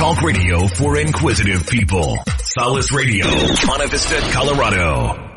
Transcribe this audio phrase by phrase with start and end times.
[0.00, 2.16] Talk radio for inquisitive people.
[2.38, 3.26] Solace Radio,
[3.66, 5.30] Monte Vista, Colorado.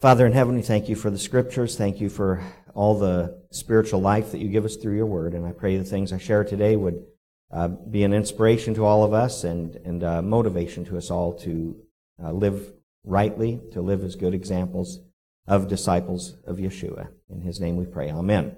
[0.00, 1.76] Father in heaven, we thank you for the scriptures.
[1.76, 2.42] Thank you for
[2.74, 5.34] all the spiritual life that you give us through your word.
[5.34, 7.04] And I pray the things I share today would
[7.52, 11.34] uh, be an inspiration to all of us and, and uh, motivation to us all
[11.34, 11.80] to
[12.20, 12.72] uh, live
[13.04, 14.98] rightly, to live as good examples
[15.46, 17.06] of disciples of Yeshua.
[17.28, 18.10] In his name we pray.
[18.10, 18.56] Amen.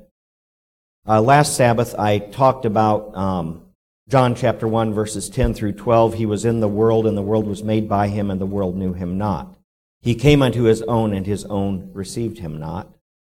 [1.07, 3.67] Uh, last Sabbath, I talked about um,
[4.09, 6.15] John chapter 1, verses 10 through 12.
[6.15, 8.77] He was in the world, and the world was made by him, and the world
[8.77, 9.57] knew him not.
[10.01, 12.89] He came unto his own, and his own received him not.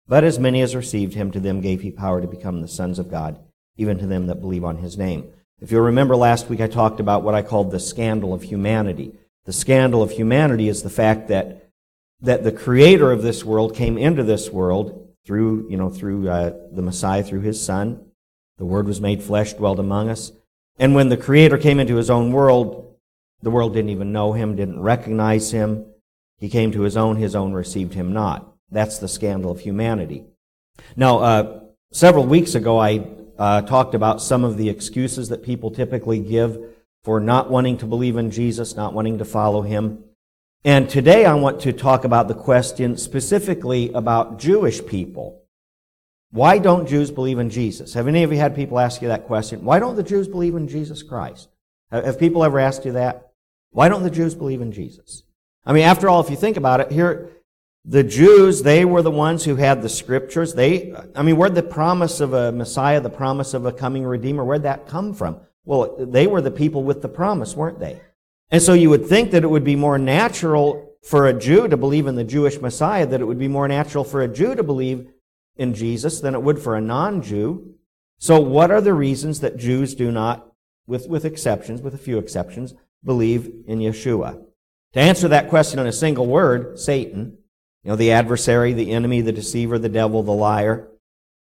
[0.07, 2.99] But as many as received him, to them gave he power to become the sons
[2.99, 3.37] of God,
[3.75, 5.31] even to them that believe on his name.
[5.59, 9.13] If you'll remember last week, I talked about what I called the scandal of humanity.
[9.45, 11.69] The scandal of humanity is the fact that,
[12.21, 16.53] that the creator of this world came into this world through, you know, through uh,
[16.71, 18.05] the Messiah, through his son.
[18.57, 20.31] The Word was made flesh, dwelt among us.
[20.77, 22.95] And when the Creator came into his own world,
[23.41, 25.85] the world didn't even know him, didn't recognize him.
[26.39, 28.55] He came to his own, his own received him not.
[28.71, 30.25] That's the scandal of humanity.
[30.95, 31.59] Now, uh,
[31.91, 36.57] several weeks ago, I uh, talked about some of the excuses that people typically give
[37.03, 40.03] for not wanting to believe in Jesus, not wanting to follow him.
[40.63, 45.40] And today I want to talk about the question specifically about Jewish people.
[46.31, 47.93] Why don't Jews believe in Jesus?
[47.93, 49.65] Have any of you had people ask you that question?
[49.65, 51.49] Why don't the Jews believe in Jesus Christ?
[51.91, 53.31] Have people ever asked you that?
[53.71, 55.23] Why don't the Jews believe in Jesus?
[55.65, 57.29] I mean, after all, if you think about it, here,
[57.83, 60.53] the Jews, they were the ones who had the scriptures.
[60.53, 64.45] They, I mean, where'd the promise of a Messiah, the promise of a coming Redeemer,
[64.45, 65.41] where'd that come from?
[65.65, 67.99] Well, they were the people with the promise, weren't they?
[68.49, 71.77] And so you would think that it would be more natural for a Jew to
[71.77, 74.63] believe in the Jewish Messiah, that it would be more natural for a Jew to
[74.63, 75.09] believe
[75.55, 77.75] in Jesus than it would for a non-Jew.
[78.17, 80.51] So what are the reasons that Jews do not,
[80.87, 84.43] with, with exceptions, with a few exceptions, believe in Yeshua?
[84.93, 87.37] To answer that question in a single word, Satan,
[87.83, 90.87] you know, the adversary, the enemy, the deceiver, the devil, the liar.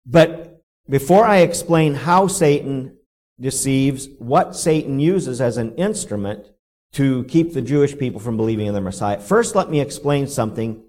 [0.06, 2.96] But before I explain how Satan
[3.40, 6.46] deceives, what Satan uses as an instrument
[6.92, 9.20] to keep the Jewish people from believing in the Messiah.
[9.20, 10.82] First, let me explain something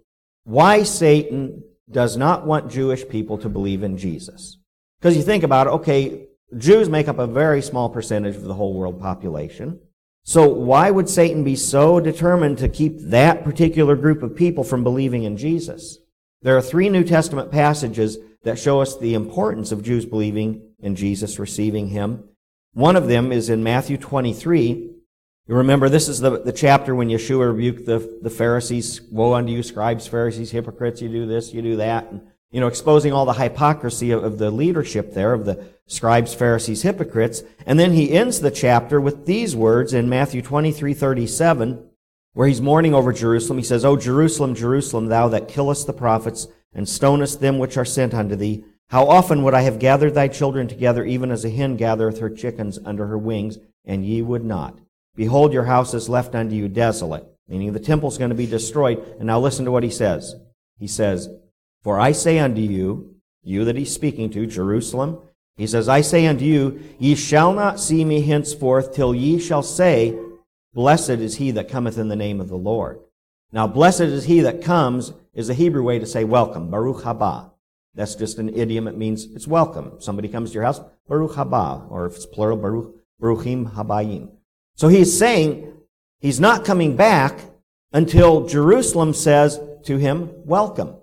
[0.44, 4.57] why Satan does not want Jewish people to believe in Jesus.
[5.00, 8.53] Because you think about it, okay, Jews make up a very small percentage of the
[8.53, 9.79] whole world population.
[10.24, 14.84] So why would Satan be so determined to keep that particular group of people from
[14.84, 15.97] believing in Jesus?
[16.41, 20.96] There are three New Testament passages that show us the importance of Jews believing in
[20.96, 22.23] Jesus, receiving Him.
[22.73, 24.91] One of them is in Matthew 23,
[25.52, 29.52] you remember this is the, the chapter when Yeshua rebuked the, the Pharisees, woe unto
[29.52, 32.10] you, scribes, Pharisees, hypocrites, you do this, you do that.
[32.10, 36.34] And, you know, exposing all the hypocrisy of, of the leadership there, of the scribes,
[36.34, 37.44] Pharisees, hypocrites.
[37.66, 41.86] And then he ends the chapter with these words in Matthew 23, 37,
[42.32, 43.58] where he's mourning over Jerusalem.
[43.58, 47.84] He says, O Jerusalem, Jerusalem, thou that killest the prophets and stonest them which are
[47.84, 51.50] sent unto thee, how often would I have gathered thy children together, even as a
[51.50, 54.78] hen gathereth her chickens under her wings, and ye would not.
[55.16, 59.04] Behold, your house is left unto you desolate, meaning the temple's going to be destroyed.
[59.18, 60.36] And now listen to what he says.
[60.80, 61.30] He says,
[61.84, 65.20] For I say unto you, you that he's speaking to, Jerusalem,
[65.58, 69.64] he says, I say unto you, ye shall not see me henceforth till ye shall
[69.64, 70.18] say,
[70.74, 73.00] Blessed is he that cometh in the name of the Lord.
[73.52, 77.52] Now, blessed is he that comes is a Hebrew way to say welcome, Baruch haba.
[77.94, 78.88] That's just an idiom.
[78.88, 80.00] It means it's welcome.
[80.00, 84.30] Somebody comes to your house, Baruch haba, or if it's plural, Baruch, Baruchim habayim.
[84.81, 85.72] So he's saying
[86.22, 87.40] he's not coming back
[87.94, 90.96] until Jerusalem says to him, welcome.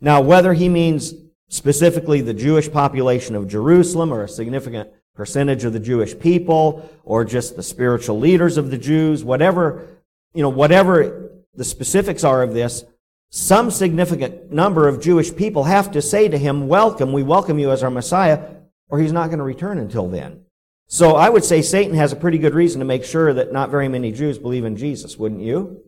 [0.00, 1.12] Now, whether he means
[1.50, 7.26] specifically the Jewish population of Jerusalem or a significant percentage of the Jewish people or
[7.26, 9.86] just the spiritual leaders of the Jews, whatever,
[10.32, 12.84] you know, whatever the specifics are of this,
[13.28, 17.70] some significant number of Jewish people have to say to him, welcome, we welcome you
[17.70, 18.54] as our Messiah,
[18.88, 20.45] or he's not going to return until then.
[20.88, 23.70] So I would say Satan has a pretty good reason to make sure that not
[23.70, 25.82] very many Jews believe in Jesus, wouldn't you?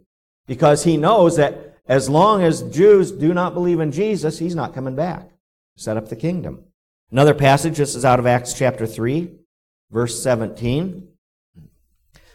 [0.47, 4.75] Because he knows that as long as Jews do not believe in Jesus, he's not
[4.75, 5.31] coming back.
[5.77, 6.65] Set up the kingdom.
[7.11, 9.31] Another passage, this is out of Acts chapter 3,
[9.91, 11.09] verse 17.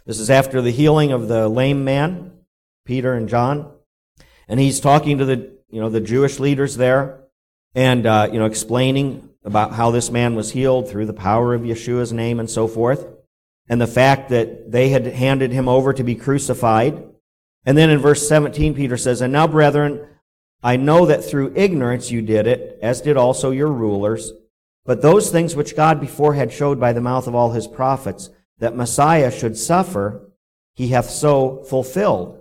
[0.06, 2.32] This is after the healing of the lame man,
[2.86, 3.72] Peter and John.
[4.48, 7.22] And he's talking to the, you know, the Jewish leaders there
[7.76, 11.62] and, uh, you know, explaining about how this man was healed through the power of
[11.62, 13.08] Yeshua's name and so forth,
[13.68, 17.04] and the fact that they had handed him over to be crucified.
[17.66, 20.08] And then in verse 17, Peter says, And now, brethren,
[20.62, 24.32] I know that through ignorance you did it, as did also your rulers.
[24.86, 28.30] But those things which God before had showed by the mouth of all his prophets,
[28.60, 30.30] that Messiah should suffer,
[30.74, 32.40] he hath so fulfilled.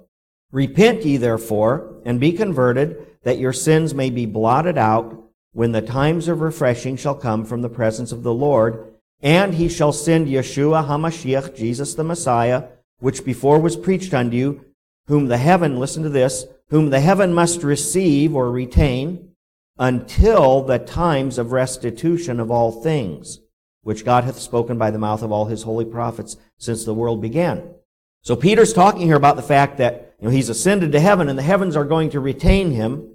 [0.50, 5.21] Repent ye therefore, and be converted, that your sins may be blotted out,
[5.52, 9.68] when the times of refreshing shall come from the presence of the Lord, and he
[9.68, 12.64] shall send Yeshua HaMashiach, Jesus the Messiah,
[12.98, 14.64] which before was preached unto you,
[15.06, 19.32] whom the heaven, listen to this, whom the heaven must receive or retain,
[19.78, 23.40] until the times of restitution of all things,
[23.82, 27.20] which God hath spoken by the mouth of all his holy prophets since the world
[27.20, 27.74] began.
[28.22, 31.38] So Peter's talking here about the fact that you know, he's ascended to heaven and
[31.38, 33.11] the heavens are going to retain him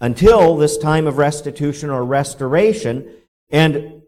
[0.00, 3.10] until this time of restitution or restoration.
[3.50, 4.02] And,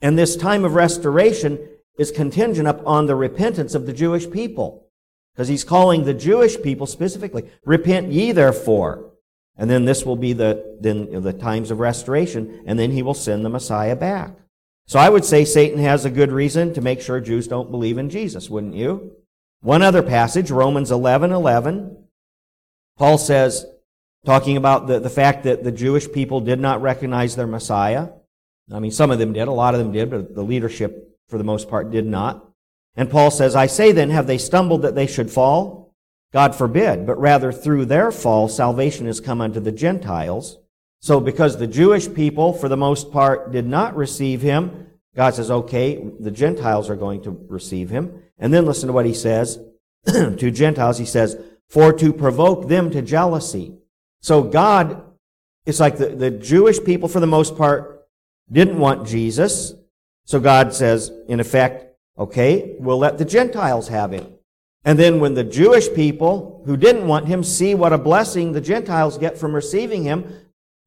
[0.00, 1.58] and this time of restoration
[1.98, 4.86] is contingent upon the repentance of the Jewish people.
[5.34, 9.10] Because he's calling the Jewish people specifically, repent ye therefore.
[9.56, 13.14] And then this will be the, then the times of restoration, and then he will
[13.14, 14.36] send the Messiah back.
[14.86, 17.98] So I would say Satan has a good reason to make sure Jews don't believe
[17.98, 19.12] in Jesus, wouldn't you?
[19.60, 21.96] One other passage, Romans 11, 11.
[22.98, 23.64] Paul says,
[24.24, 28.08] talking about the, the fact that the Jewish people did not recognize their Messiah.
[28.72, 31.38] I mean, some of them did, a lot of them did, but the leadership, for
[31.38, 32.48] the most part, did not.
[32.96, 35.94] And Paul says, I say then, have they stumbled that they should fall?
[36.32, 40.58] God forbid, but rather through their fall, salvation has come unto the Gentiles.
[41.00, 45.50] So because the Jewish people, for the most part, did not receive him, God says,
[45.50, 48.22] okay, the Gentiles are going to receive him.
[48.38, 49.60] And then listen to what he says
[50.06, 50.98] to Gentiles.
[50.98, 51.36] He says,
[51.68, 53.76] for to provoke them to jealousy.
[54.24, 55.02] So God,
[55.66, 58.06] it's like the, the Jewish people, for the most part,
[58.50, 59.74] didn't want Jesus.
[60.24, 64.26] So God says, in effect, okay, we'll let the Gentiles have him.
[64.82, 68.62] And then when the Jewish people who didn't want him see what a blessing the
[68.62, 70.24] Gentiles get from receiving him,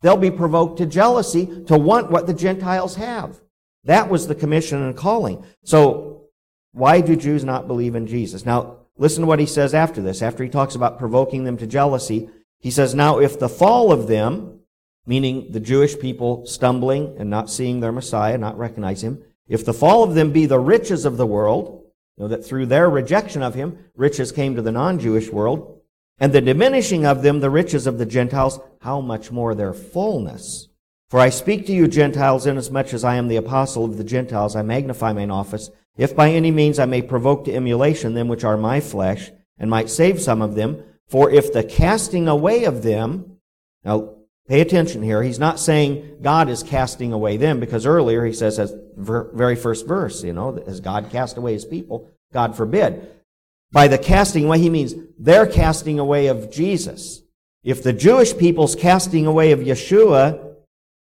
[0.02, 3.40] they'll be provoked to jealousy to want what the Gentiles have.
[3.84, 5.46] That was the commission and calling.
[5.64, 6.24] So
[6.72, 8.48] why do Jews not believe in Jesus?
[8.48, 10.24] Now, listen to what he says after this.
[10.24, 14.08] After he talks about provoking them to jealousy, he says, Now, if the fall of
[14.08, 14.60] them,
[15.06, 19.74] meaning the Jewish people stumbling and not seeing their Messiah, not recognizing him, if the
[19.74, 21.78] fall of them be the riches of the world,
[22.18, 25.82] know, that through their rejection of him, riches came to the non-Jewish world,
[26.20, 30.68] and the diminishing of them the riches of the Gentiles, how much more their fullness?
[31.10, 34.56] For I speak to you, Gentiles, inasmuch as I am the apostle of the Gentiles,
[34.56, 38.44] I magnify mine office, if by any means I may provoke to emulation them which
[38.44, 40.84] are my flesh, and might save some of them.
[41.08, 43.38] For if the casting away of them,
[43.84, 44.16] now
[44.48, 48.60] pay attention here, he's not saying God is casting away them, because earlier he says,
[48.60, 52.10] as very first verse, you know, has God cast away his people?
[52.34, 53.10] God forbid.
[53.72, 57.22] By the casting away, he means they're casting away of Jesus.
[57.64, 60.56] If the Jewish people's casting away of Yeshua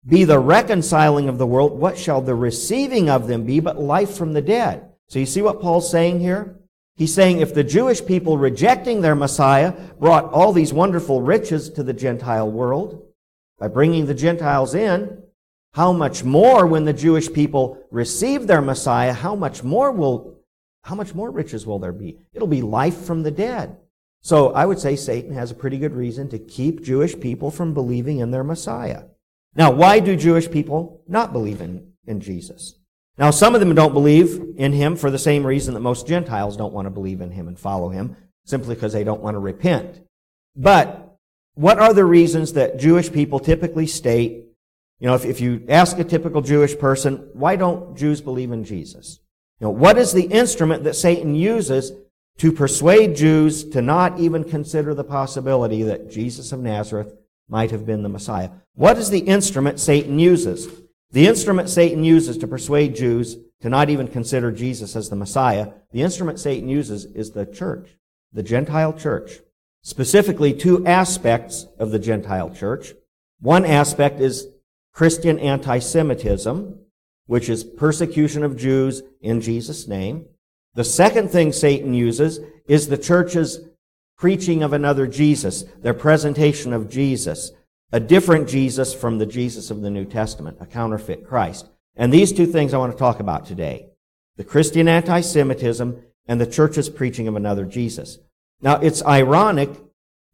[0.07, 4.17] be the reconciling of the world, what shall the receiving of them be but life
[4.17, 4.91] from the dead?
[5.09, 6.59] So you see what Paul's saying here?
[6.99, 11.85] He's saying if the Jewish people rejecting their Messiah brought all these wonderful riches to
[11.85, 13.07] the Gentile world
[13.57, 15.23] by bringing the Gentiles in,
[15.75, 20.41] how much more when the Jewish people receive their Messiah, how much more will,
[20.83, 22.19] how much more riches will there be?
[22.35, 23.77] It'll be life from the dead.
[24.21, 27.75] So I would say Satan has a pretty good reason to keep Jewish people from
[27.75, 29.05] believing in their Messiah.
[29.55, 32.75] Now, why do Jewish people not believe in, in Jesus?
[33.19, 36.57] Now, some of them don't believe in him for the same reason that most Gentiles
[36.57, 39.41] don't want to believe in him and follow him, simply because they don't want to
[39.41, 40.01] repent.
[40.55, 41.17] But
[41.55, 44.45] what are the reasons that Jewish people typically state?
[45.01, 48.63] You know, if, if you ask a typical Jewish person, why don't Jews believe in
[48.63, 49.19] Jesus?
[49.59, 51.91] You know, what is the instrument that Satan uses
[52.39, 57.17] to persuade Jews to not even consider the possibility that Jesus of Nazareth
[57.49, 58.51] might have been the Messiah?
[58.75, 60.69] What is the instrument Satan uses?
[61.11, 65.73] The instrument Satan uses to persuade Jews to not even consider Jesus as the Messiah,
[65.91, 67.89] the instrument Satan uses is the church,
[68.33, 69.41] the Gentile church.
[69.83, 72.93] Specifically, two aspects of the Gentile church.
[73.41, 74.49] One aspect is
[74.93, 76.79] Christian anti-Semitism,
[77.27, 80.27] which is persecution of Jews in Jesus' name.
[80.75, 83.61] The second thing Satan uses is the church's
[84.19, 87.53] preaching of another Jesus, their presentation of Jesus
[87.93, 91.69] a different Jesus from the Jesus of the New Testament, a counterfeit Christ.
[91.97, 93.89] And these two things I want to talk about today.
[94.37, 98.19] The Christian anti-Semitism and the church's preaching of another Jesus.
[98.61, 99.71] Now, it's ironic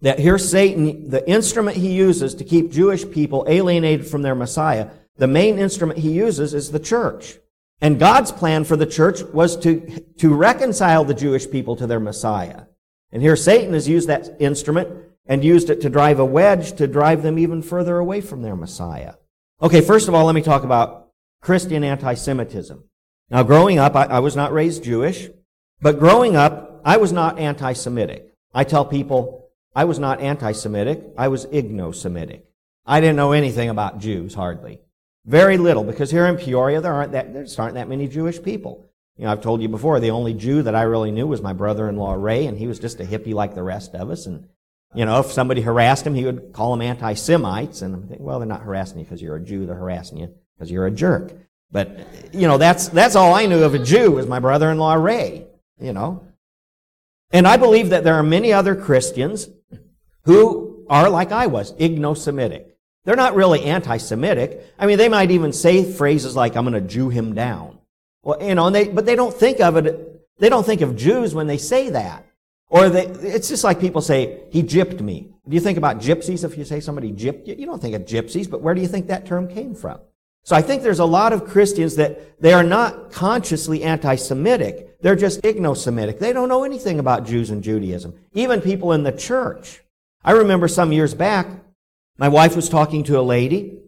[0.00, 4.90] that here Satan, the instrument he uses to keep Jewish people alienated from their Messiah,
[5.16, 7.38] the main instrument he uses is the church.
[7.80, 12.00] And God's plan for the church was to, to reconcile the Jewish people to their
[12.00, 12.62] Messiah.
[13.12, 14.88] And here Satan has used that instrument
[15.26, 18.56] and used it to drive a wedge to drive them even further away from their
[18.56, 19.14] Messiah.
[19.62, 21.08] Okay, first of all, let me talk about
[21.40, 22.84] Christian anti-Semitism.
[23.30, 25.30] Now, growing up, I, I was not raised Jewish,
[25.84, 28.32] But growing up, I was not anti-Semitic.
[28.54, 31.12] I tell people I was not anti-Semitic.
[31.18, 32.46] I was igno-Semitic.
[32.86, 34.80] I didn't know anything about Jews, hardly.
[35.26, 38.42] Very little, because here in Peoria, there aren't that, there just aren't that many Jewish
[38.42, 38.86] people.
[39.16, 41.52] You know, I've told you before, the only Jew that I really knew was my
[41.52, 44.26] brother-in-law Ray, and he was just a hippie like the rest of us.
[44.26, 44.48] And,
[44.94, 47.82] you know, if somebody harassed him, he would call them anti-Semites.
[47.82, 50.34] And I'm thinking, well, they're not harassing you because you're a Jew, they're harassing you
[50.56, 51.32] because you're a jerk.
[51.70, 51.98] But,
[52.32, 55.46] you know, that's, that's all I knew of a Jew was my brother-in-law Ray,
[55.80, 56.24] you know.
[57.32, 59.48] And I believe that there are many other Christians
[60.22, 62.76] who are like I was, igno-Semitic.
[63.04, 64.64] They're not really anti-Semitic.
[64.78, 67.78] I mean, they might even say phrases like, I'm going to Jew him down.
[68.22, 71.34] Well, you know, they, but they don't think of it, they don't think of Jews
[71.34, 72.24] when they say that.
[72.74, 75.28] Or they, it's just like people say, he gypped me.
[75.48, 77.54] Do you think about gypsies if you say somebody gypped you?
[77.56, 80.00] You don't think of gypsies, but where do you think that term came from?
[80.42, 85.00] So I think there's a lot of Christians that they are not consciously anti-Semitic.
[85.00, 86.18] They're just igno-Semitic.
[86.18, 88.12] They don't know anything about Jews and Judaism.
[88.32, 89.80] Even people in the church.
[90.24, 91.46] I remember some years back,
[92.18, 93.78] my wife was talking to a lady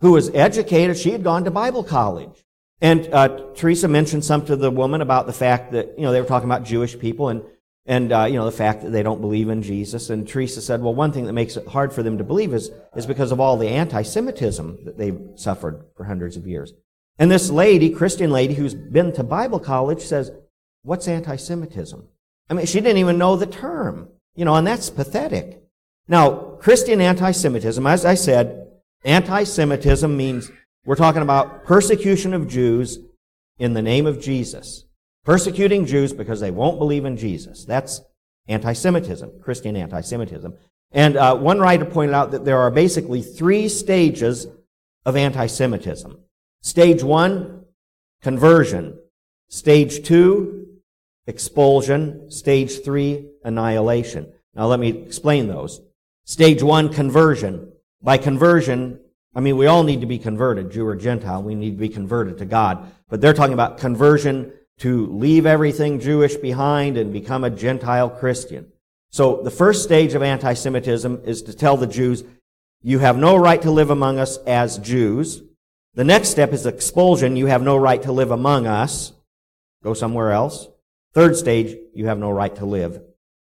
[0.00, 0.96] who was educated.
[0.96, 2.42] She had gone to Bible college.
[2.80, 6.22] And uh, Teresa mentioned something to the woman about the fact that, you know, they
[6.22, 7.42] were talking about Jewish people and,
[7.90, 10.10] and uh, you know, the fact that they don't believe in Jesus.
[10.10, 12.70] And Teresa said, well, one thing that makes it hard for them to believe is,
[12.94, 16.72] is because of all the anti-Semitism that they've suffered for hundreds of years.
[17.18, 20.30] And this lady, Christian lady who's been to Bible college says,
[20.84, 22.06] what's anti-Semitism?
[22.48, 25.60] I mean, she didn't even know the term, you know, and that's pathetic.
[26.06, 26.30] Now,
[26.60, 28.68] Christian anti-Semitism, as I said,
[29.04, 30.48] anti-Semitism means
[30.84, 33.00] we're talking about persecution of Jews
[33.58, 34.84] in the name of Jesus.
[35.24, 37.64] Persecuting Jews because they won't believe in Jesus.
[37.64, 38.00] That's
[38.48, 40.54] anti-Semitism, Christian anti-Semitism.
[40.92, 44.46] And uh, one writer pointed out that there are basically three stages
[45.04, 46.18] of anti-Semitism.
[46.62, 47.64] Stage one,
[48.22, 48.98] conversion.
[49.48, 50.66] Stage two,
[51.26, 52.30] expulsion.
[52.30, 54.32] Stage three, annihilation.
[54.54, 55.80] Now let me explain those.
[56.24, 57.72] Stage one, conversion.
[58.02, 59.00] By conversion,
[59.34, 61.42] I mean, we all need to be converted, Jew or Gentile.
[61.42, 62.90] We need to be converted to God.
[63.08, 68.72] But they're talking about conversion to leave everything Jewish behind and become a Gentile Christian.
[69.10, 72.24] So the first stage of anti-Semitism is to tell the Jews,
[72.82, 75.42] you have no right to live among us as Jews.
[75.94, 77.36] The next step is expulsion.
[77.36, 79.12] You have no right to live among us.
[79.82, 80.68] Go somewhere else.
[81.12, 83.02] Third stage, you have no right to live.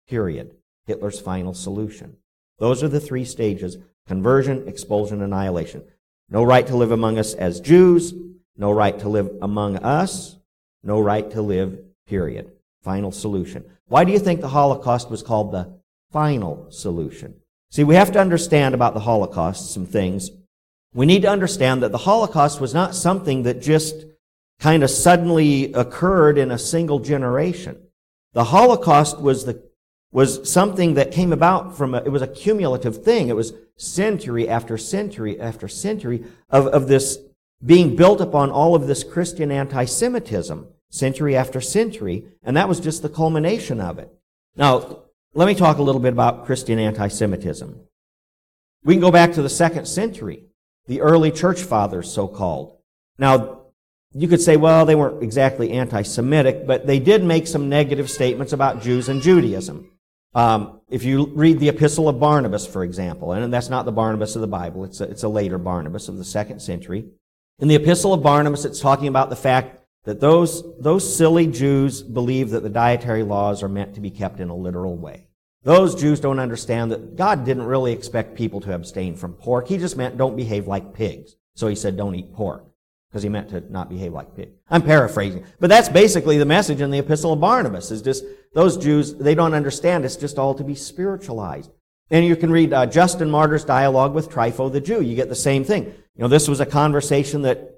[0.08, 0.54] Period.
[0.86, 2.16] Hitler's final solution.
[2.58, 5.82] Those are the three stages Conversion, expulsion, annihilation.
[6.28, 8.12] No right to live among us as Jews.
[8.56, 10.36] No right to live among us.
[10.84, 12.52] No right to live, period.
[12.82, 13.64] Final solution.
[13.88, 15.72] Why do you think the Holocaust was called the
[16.12, 17.34] final solution?
[17.70, 20.30] See, we have to understand about the Holocaust some things.
[20.92, 24.04] We need to understand that the Holocaust was not something that just
[24.60, 27.78] kind of suddenly occurred in a single generation.
[28.32, 29.62] The Holocaust was the
[30.12, 33.28] was something that came about from a, it was a cumulative thing.
[33.28, 37.18] It was century after century after century of, of this
[37.64, 43.02] being built upon all of this Christian anti-Semitism, century after century, and that was just
[43.02, 44.10] the culmination of it.
[44.54, 45.02] Now,
[45.34, 47.80] let me talk a little bit about Christian anti-Semitism.
[48.84, 50.44] We can go back to the second century,
[50.86, 52.78] the early church fathers, so-called.
[53.18, 53.62] Now,
[54.12, 58.52] you could say, well, they weren't exactly anti-Semitic, but they did make some negative statements
[58.52, 59.90] about Jews and Judaism.
[60.32, 64.36] Um, if you read the Epistle of Barnabas, for example, and that's not the Barnabas
[64.36, 67.06] of the Bible, it's a, it's a later Barnabas of the second century.
[67.58, 72.02] In the Epistle of Barnabas, it's talking about the fact that those, those silly Jews
[72.02, 75.28] believe that the dietary laws are meant to be kept in a literal way.
[75.62, 79.66] Those Jews don't understand that God didn't really expect people to abstain from pork.
[79.66, 81.36] He just meant don't behave like pigs.
[81.54, 82.64] So he said don't eat pork
[83.08, 84.52] because he meant to not behave like pigs.
[84.68, 85.44] I'm paraphrasing.
[85.60, 89.34] But that's basically the message in the Epistle of Barnabas is just those Jews, they
[89.34, 90.04] don't understand.
[90.04, 91.70] It's just all to be spiritualized.
[92.10, 95.00] And you can read uh, Justin Martyr's dialogue with Trypho the Jew.
[95.00, 95.84] You get the same thing.
[95.84, 97.73] You know, this was a conversation that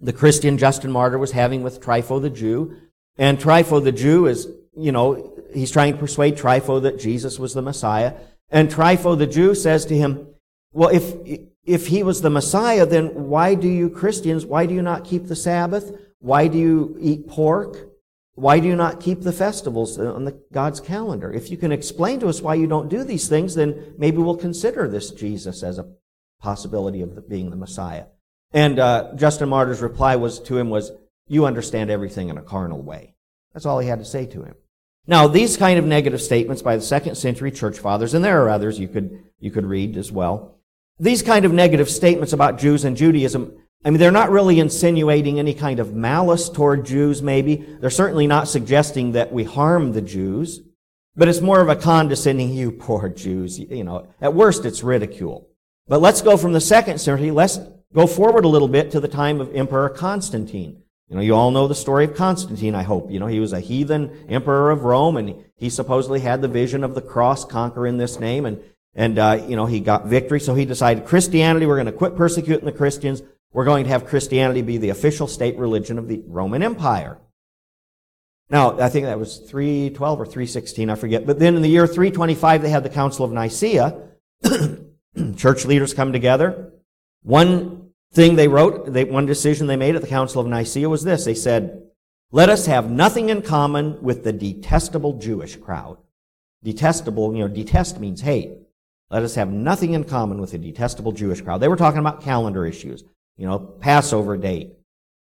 [0.00, 2.76] the Christian Justin Martyr was having with Trypho the Jew.
[3.16, 7.54] And Trypho the Jew is, you know, he's trying to persuade Trypho that Jesus was
[7.54, 8.14] the Messiah.
[8.50, 10.28] And Trypho the Jew says to him,
[10.72, 11.14] well, if,
[11.64, 15.26] if he was the Messiah, then why do you Christians, why do you not keep
[15.26, 15.92] the Sabbath?
[16.20, 17.88] Why do you eat pork?
[18.34, 21.32] Why do you not keep the festivals on the, God's calendar?
[21.32, 24.36] If you can explain to us why you don't do these things, then maybe we'll
[24.36, 25.88] consider this Jesus as a
[26.40, 28.04] possibility of being the Messiah.
[28.52, 30.92] And uh, Justin Martyr's reply was to him was,
[31.26, 33.14] "You understand everything in a carnal way."
[33.52, 34.54] That's all he had to say to him.
[35.06, 38.48] Now, these kind of negative statements by the second century church fathers, and there are
[38.48, 40.56] others you could you could read as well.
[40.98, 45.38] These kind of negative statements about Jews and Judaism I mean, they're not really insinuating
[45.38, 47.56] any kind of malice toward Jews, maybe.
[47.80, 50.60] They're certainly not suggesting that we harm the Jews,
[51.14, 53.58] but it's more of a condescending, you poor Jews.
[53.58, 55.48] You know, at worst, it's ridicule.
[55.86, 57.60] But let's go from the second century, let's
[57.94, 60.82] go forward a little bit to the time of Emperor Constantine.
[61.08, 63.10] You know, you all know the story of Constantine, I hope.
[63.10, 66.84] You know, he was a heathen emperor of Rome, and he supposedly had the vision
[66.84, 68.60] of the cross conquering this name, and,
[68.94, 72.14] and uh, you know, he got victory, so he decided Christianity, we're going to quit
[72.14, 76.22] persecuting the Christians, we're going to have Christianity be the official state religion of the
[76.26, 77.18] Roman Empire.
[78.50, 81.26] Now, I think that was 312 or 316, I forget.
[81.26, 84.08] But then in the year 325, they had the Council of Nicaea.
[85.36, 86.72] Church leaders come together.
[87.28, 91.04] One thing they wrote, they, one decision they made at the Council of Nicaea was
[91.04, 91.26] this.
[91.26, 91.82] They said,
[92.32, 95.98] let us have nothing in common with the detestable Jewish crowd.
[96.64, 98.52] Detestable, you know, detest means hate.
[99.10, 101.58] Let us have nothing in common with the detestable Jewish crowd.
[101.58, 103.04] They were talking about calendar issues.
[103.36, 104.72] You know, Passover date,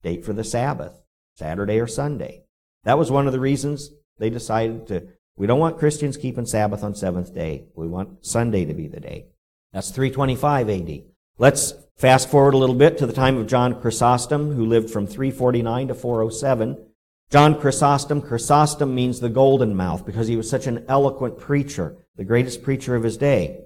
[0.01, 0.95] date for the Sabbath,
[1.35, 2.41] Saturday or Sunday.
[2.85, 6.83] That was one of the reasons they decided to, we don't want Christians keeping Sabbath
[6.83, 7.65] on seventh day.
[7.75, 9.27] We want Sunday to be the day.
[9.73, 11.03] That's 325 AD.
[11.37, 15.07] Let's fast forward a little bit to the time of John Chrysostom, who lived from
[15.07, 16.85] 349 to 407.
[17.31, 22.23] John Chrysostom, Chrysostom means the golden mouth because he was such an eloquent preacher, the
[22.23, 23.61] greatest preacher of his day.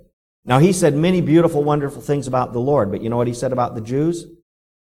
[0.46, 3.34] Now, he said many beautiful, wonderful things about the Lord, but you know what he
[3.34, 4.26] said about the Jews?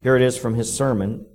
[0.01, 1.25] Here it is from his sermon.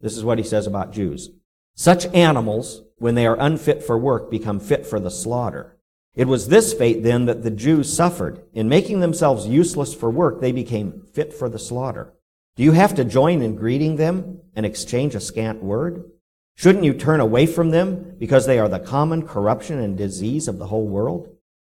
[0.00, 1.30] This is what he says about Jews.
[1.76, 5.75] Such animals, when they are unfit for work, become fit for the slaughter.
[6.16, 8.42] It was this fate then that the Jews suffered.
[8.54, 12.14] In making themselves useless for work, they became fit for the slaughter.
[12.56, 16.10] Do you have to join in greeting them and exchange a scant word?
[16.54, 20.56] Shouldn't you turn away from them because they are the common corruption and disease of
[20.56, 21.28] the whole world?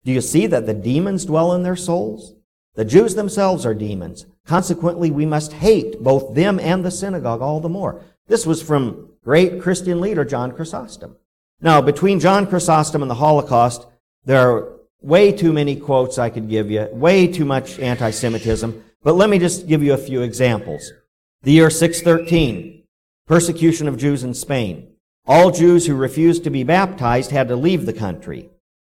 [0.05, 2.37] Do you see that the demons dwell in their souls?
[2.77, 4.25] The Jews themselves are demons.
[4.47, 8.03] Consequently, we must hate both them and the synagogue all the more.
[8.29, 11.17] This was from great Christian leader John Chrysostom.
[11.61, 13.85] Now, between John Chrysostom and the Holocaust,
[14.25, 19.15] there are way too many quotes I could give you, way too much anti-Semitism, but
[19.15, 20.93] let me just give you a few examples.
[21.43, 22.83] The year 613,
[23.27, 24.89] persecution of Jews in Spain.
[25.27, 28.51] All Jews who refused to be baptized had to leave the country.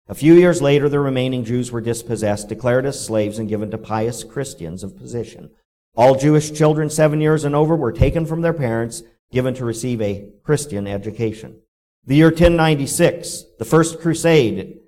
[0.08, 3.78] A few years later, the remaining Jews were dispossessed, declared as slaves, and given to
[3.78, 5.52] pious Christians of position.
[5.96, 10.02] All Jewish children seven years and over were taken from their parents, given to receive
[10.02, 11.62] a Christian education.
[12.06, 14.80] The year 1096, the First Crusade,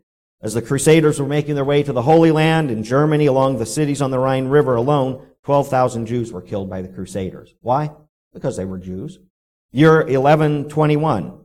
[0.45, 3.65] as the Crusaders were making their way to the Holy Land in Germany along the
[3.65, 7.55] cities on the Rhine River alone, 12,000 Jews were killed by the Crusaders.
[7.61, 7.89] Why?
[8.31, 9.17] Because they were Jews.
[9.71, 11.39] Year 1121,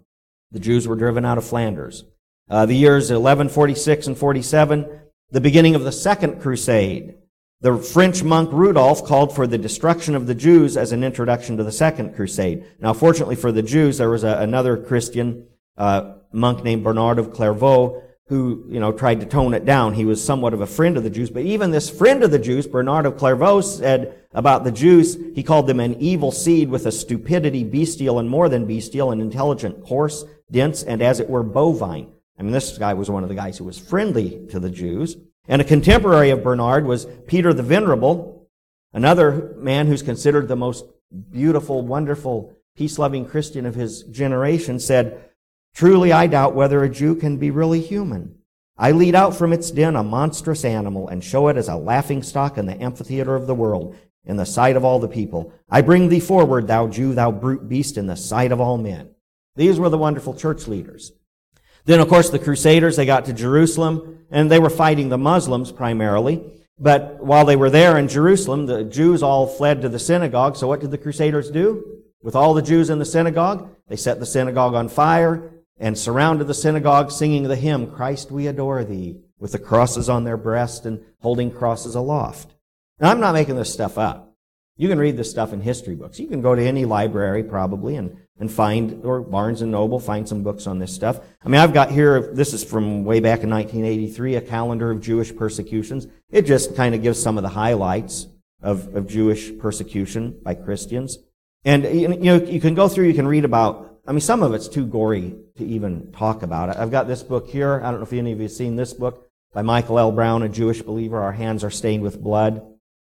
[0.51, 2.05] the Jews were driven out of Flanders.
[2.51, 7.15] Uh, the years 1146 and 47, the beginning of the Second Crusade.
[7.63, 11.65] The French monk Rudolf called for the destruction of the Jews as an introduction to
[11.65, 12.67] the Second Crusade.
[12.79, 15.47] Now, fortunately for the Jews, there was a, another Christian
[15.79, 19.93] uh, monk named Bernard of Clairvaux who, you know, tried to tone it down.
[19.93, 22.39] He was somewhat of a friend of the Jews, but even this friend of the
[22.39, 26.87] Jews, Bernard of Clairvaux, said about the Jews, he called them an evil seed with
[26.87, 31.43] a stupidity bestial and more than bestial and intelligent, coarse, dense, and as it were
[31.43, 32.13] bovine.
[32.39, 35.17] I mean, this guy was one of the guys who was friendly to the Jews.
[35.49, 38.49] And a contemporary of Bernard was Peter the Venerable,
[38.93, 40.85] another man who's considered the most
[41.33, 45.30] beautiful, wonderful, peace-loving Christian of his generation, said,
[45.75, 48.37] Truly I doubt whether a Jew can be really human.
[48.77, 52.23] I lead out from its den a monstrous animal and show it as a laughing
[52.23, 55.53] stock in the amphitheater of the world, in the sight of all the people.
[55.69, 59.11] I bring thee forward, thou Jew, thou brute beast, in the sight of all men.
[59.57, 61.13] These were the wonderful church leaders.
[61.85, 65.73] Then, of course, the Crusaders, they got to Jerusalem, and they were fighting the Muslims
[65.73, 66.43] primarily.
[66.79, 70.57] But while they were there in Jerusalem, the Jews all fled to the synagogue.
[70.57, 72.03] So what did the Crusaders do?
[72.23, 76.47] With all the Jews in the synagogue, they set the synagogue on fire and surrounded
[76.47, 80.87] the synagogue singing the hymn, Christ we adore thee, with the crosses on their breast
[80.87, 82.55] and holding crosses aloft.
[83.01, 84.37] Now, I'm not making this stuff up.
[84.77, 86.21] You can read this stuff in history books.
[86.21, 90.27] You can go to any library probably and and find, or Barnes and Noble, find
[90.27, 91.21] some books on this stuff.
[91.45, 95.03] I mean, I've got here, this is from way back in 1983, a calendar of
[95.03, 96.07] Jewish persecutions.
[96.31, 98.29] It just kind of gives some of the highlights
[98.63, 101.19] of, of Jewish persecution by Christians.
[101.67, 104.55] And, you know, you can go through, you can read about, I mean, some of
[104.55, 106.69] it's too gory to even talk about.
[106.69, 106.77] It.
[106.77, 107.81] I've got this book here.
[107.83, 110.13] I don't know if any of you have seen this book by Michael L.
[110.13, 111.19] Brown, a Jewish believer.
[111.19, 112.63] Our hands are stained with blood.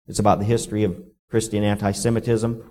[0.06, 2.62] It's about the history of Christian anti-Semitism.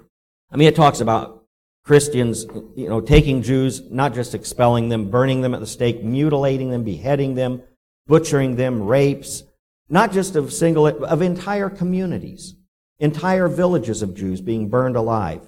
[0.52, 1.46] I mean, it talks about
[1.84, 6.70] Christians, you know, taking Jews, not just expelling them, burning them at the stake, mutilating
[6.70, 7.62] them, beheading them,
[8.08, 9.44] butchering them, rapes,
[9.90, 12.56] not just of single, of entire communities.
[13.00, 15.42] entire villages of Jews being burned alive,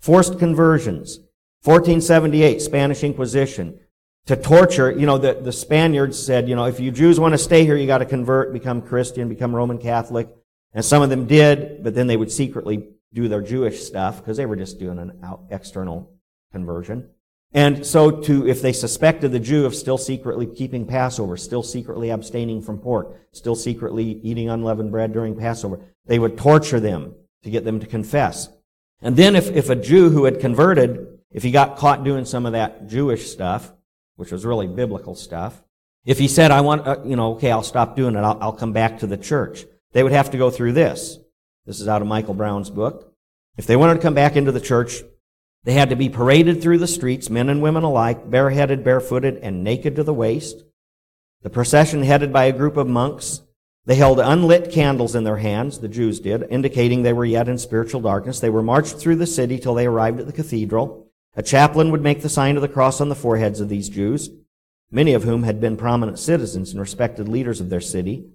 [0.00, 1.20] forced conversions,
[1.64, 3.78] 1478, Spanish Inquisition,
[4.26, 7.38] to torture, you know, the, the Spaniards said, you know, if you Jews want to
[7.38, 10.28] stay here, you got to convert, become Christian, become Roman Catholic.
[10.74, 14.36] And some of them did, but then they would secretly do their Jewish stuff because
[14.36, 16.12] they were just doing an out, external
[16.52, 17.08] conversion.
[17.52, 22.10] And so to, if they suspected the Jew of still secretly keeping Passover, still secretly
[22.10, 27.50] abstaining from pork, still secretly eating unleavened bread during Passover, they would torture them to
[27.50, 28.50] get them to confess.
[29.00, 32.46] And then if, if a Jew who had converted, if he got caught doing some
[32.46, 33.72] of that Jewish stuff,
[34.16, 35.62] which was really biblical stuff,
[36.04, 38.52] if he said, I want, uh, you know, okay, I'll stop doing it, I'll, I'll
[38.52, 41.18] come back to the church, they would have to go through this.
[41.66, 43.14] This is out of Michael Brown's book.
[43.58, 45.02] If they wanted to come back into the church,
[45.64, 49.64] they had to be paraded through the streets, men and women alike, bareheaded, barefooted, and
[49.64, 50.64] naked to the waist.
[51.42, 53.42] The procession headed by a group of monks.
[53.84, 57.58] They held unlit candles in their hands, the Jews did, indicating they were yet in
[57.58, 58.40] spiritual darkness.
[58.40, 61.07] They were marched through the city till they arrived at the cathedral.
[61.36, 64.30] A chaplain would make the sign of the cross on the foreheads of these Jews,
[64.90, 68.28] many of whom had been prominent citizens and respected leaders of their city.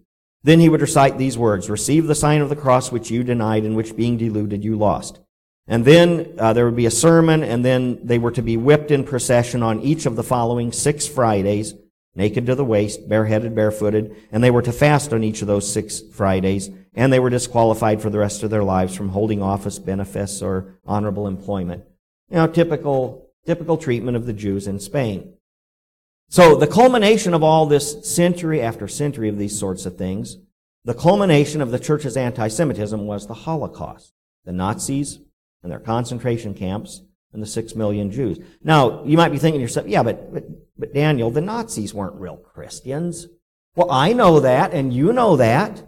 [0.44, 3.64] Then he would recite these words, Receive the sign of the cross which you denied
[3.64, 5.20] and which being deluded you lost.
[5.68, 8.92] And then uh, there would be a sermon, and then they were to be whipped
[8.92, 11.74] in procession on each of the following six Fridays,
[12.16, 15.72] naked to the waist, bareheaded, barefooted, and they were to fast on each of those
[15.72, 19.80] six Fridays, and they were disqualified for the rest of their lives from holding office,
[19.80, 21.84] benefice, or honorable employment.
[22.34, 25.36] You know, typical, typical treatment of the Jews in Spain.
[26.30, 30.38] So the culmination of all this century after century of these sorts of things,
[30.84, 34.14] the culmination of the church's anti-Semitism was the Holocaust.
[34.46, 35.20] The Nazis
[35.62, 38.40] and their concentration camps and the six million Jews.
[38.64, 40.44] Now, you might be thinking to yourself, yeah, but, but,
[40.76, 43.28] but Daniel, the Nazis weren't real Christians.
[43.76, 45.84] Well, I know that and you know that.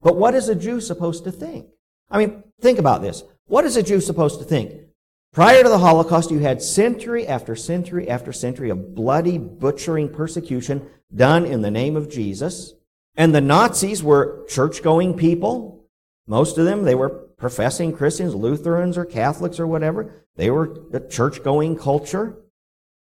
[0.00, 1.66] But what is a Jew supposed to think?
[2.08, 3.24] I mean, think about this.
[3.46, 4.84] What is a Jew supposed to think?
[5.32, 10.88] Prior to the Holocaust, you had century after century after century of bloody, butchering persecution
[11.14, 12.74] done in the name of Jesus.
[13.14, 15.84] And the Nazis were church-going people.
[16.26, 20.24] Most of them, they were professing Christians, Lutherans or Catholics or whatever.
[20.36, 22.36] They were a church-going culture.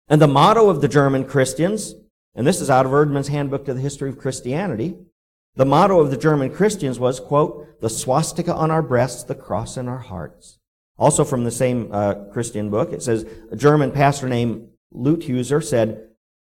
[0.08, 1.96] And the motto of the German Christians,
[2.34, 4.98] and this is out of Eerdmans' Handbook to the History of Christianity,
[5.56, 9.78] the motto of the German Christians was, quote, the swastika on our breasts, the cross
[9.78, 10.60] in our hearts.
[10.98, 16.10] Also from the same uh, Christian book, it says a German pastor named Leutheuser said,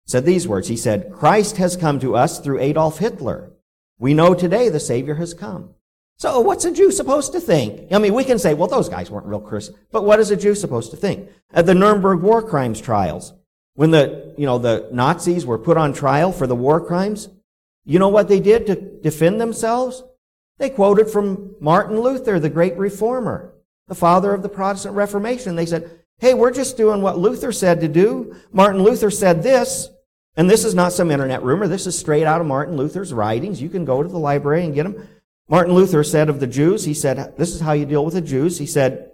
[0.07, 0.68] said these words.
[0.68, 3.53] He said, Christ has come to us through Adolf Hitler.
[3.98, 5.74] We know today the Savior has come.
[6.18, 7.92] So what's a Jew supposed to think?
[7.92, 9.79] I mean, we can say, well, those guys weren't real Christians.
[9.90, 11.31] But what is a Jew supposed to think?
[11.53, 13.35] At the Nuremberg war crimes trials,
[13.74, 17.29] when the, you know, the Nazis were put on trial for the war crimes,
[17.85, 20.03] you know what they did to defend themselves?
[20.59, 23.55] They quoted from Martin Luther, the great reformer
[23.88, 25.57] the father of the Protestant Reformation.
[25.57, 28.37] They said, hey, we're just doing what Luther said to do.
[28.53, 29.88] Martin Luther said this,
[30.37, 31.66] and this is not some internet rumor.
[31.66, 33.61] This is straight out of Martin Luther's writings.
[33.61, 35.09] You can go to the library and get them.
[35.48, 38.20] Martin Luther said of the Jews, he said, this is how you deal with the
[38.20, 38.59] Jews.
[38.59, 39.11] He said,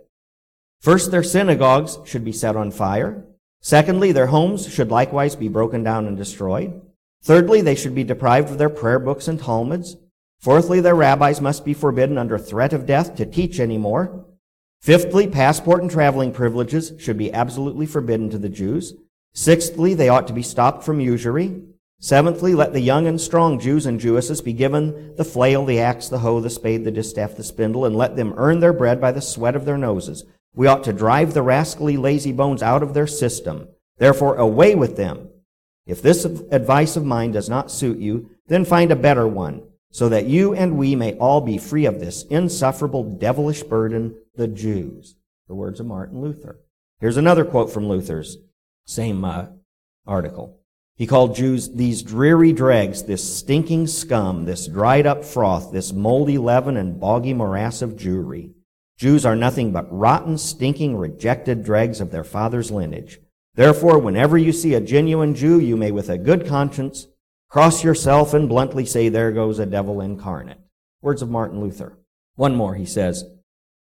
[0.80, 3.24] first, their synagogues should be set on fire.
[3.60, 6.82] Secondly, their homes should likewise be broken down and destroyed.
[7.22, 9.96] Thirdly, they should be deprived of their prayer books and Talmuds.
[10.40, 14.26] Fourthly, their rabbis must be forbidden under threat of death to teach anymore.
[14.84, 18.92] Fifthly, passport and traveling privileges should be absolutely forbidden to the Jews.
[19.32, 21.62] Sixthly, they ought to be stopped from usury.
[22.00, 26.08] Seventhly, let the young and strong Jews and Jewesses be given the flail, the axe,
[26.08, 29.10] the hoe, the spade, the distaff, the spindle, and let them earn their bread by
[29.10, 30.24] the sweat of their noses.
[30.54, 33.68] We ought to drive the rascally lazy bones out of their system.
[33.96, 35.30] Therefore, away with them.
[35.86, 39.62] If this advice of mine does not suit you, then find a better one,
[39.94, 44.48] so that you and we may all be free of this insufferable devilish burden the
[44.48, 45.14] Jews.
[45.46, 46.58] The words of Martin Luther.
[46.98, 48.38] Here's another quote from Luther's
[48.84, 49.46] same uh,
[50.04, 50.58] article.
[50.96, 56.38] He called Jews these dreary dregs, this stinking scum, this dried up froth, this moldy
[56.38, 58.50] leaven and boggy morass of Jewry.
[58.98, 63.20] Jews are nothing but rotten, stinking, rejected dregs of their father's lineage.
[63.54, 67.06] Therefore, whenever you see a genuine Jew, you may with a good conscience
[67.54, 70.58] cross yourself and bluntly say, there goes a devil incarnate.
[71.02, 71.96] Words of Martin Luther.
[72.34, 73.22] One more, he says,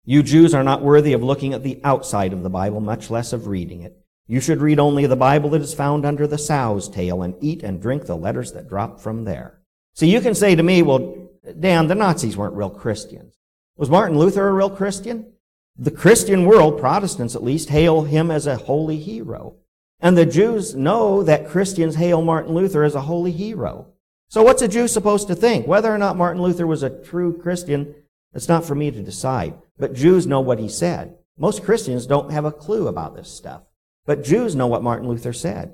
[0.04, 3.32] you Jews are not worthy of looking at the outside of the Bible, much less
[3.32, 3.98] of reading it.
[4.28, 7.64] You should read only the Bible that is found under the sow's tail and eat
[7.64, 9.58] and drink the letters that drop from there.
[9.92, 13.40] So you can say to me, well, Dan, the Nazis weren't real Christians.
[13.76, 15.32] Was Martin Luther a real Christian?
[15.76, 19.56] The Christian world, Protestants at least, hail him as a holy hero.
[20.04, 23.86] And the Jews know that Christians hail Martin Luther as a holy hero.
[24.28, 25.66] So what's a Jew supposed to think?
[25.66, 27.94] Whether or not Martin Luther was a true Christian,
[28.34, 29.54] it's not for me to decide.
[29.78, 31.16] but Jews know what he said.
[31.38, 33.62] Most Christians don't have a clue about this stuff.
[34.04, 35.72] But Jews know what Martin Luther said.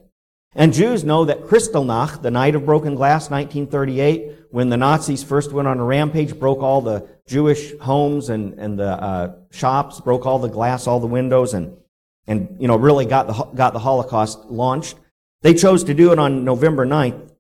[0.55, 5.51] And Jews know that Kristallnacht, the night of broken glass, 1938, when the Nazis first
[5.51, 10.25] went on a rampage, broke all the Jewish homes and, and the uh, shops, broke
[10.25, 11.77] all the glass, all the windows, and,
[12.27, 14.97] and you know, really got the, got the Holocaust launched.
[15.43, 17.31] They chose to do it on November 9th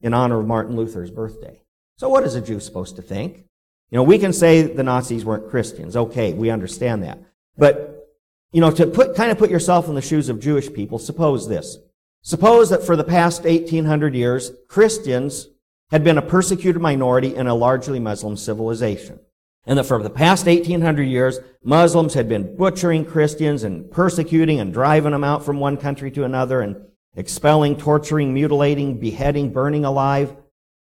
[0.00, 1.60] in honor of Martin Luther's birthday.
[1.98, 3.44] So what is a Jew supposed to think?
[3.90, 5.96] You know, we can say the Nazis weren't Christians.
[5.96, 7.18] Okay, we understand that.
[7.58, 8.08] But,
[8.52, 11.48] you know, to put, kind of put yourself in the shoes of Jewish people, suppose
[11.48, 11.76] this.
[12.22, 15.48] Suppose that for the past 1800 years, Christians
[15.90, 19.20] had been a persecuted minority in a largely Muslim civilization.
[19.66, 24.72] And that for the past 1800 years, Muslims had been butchering Christians and persecuting and
[24.72, 26.76] driving them out from one country to another and
[27.14, 30.34] expelling, torturing, mutilating, beheading, burning alive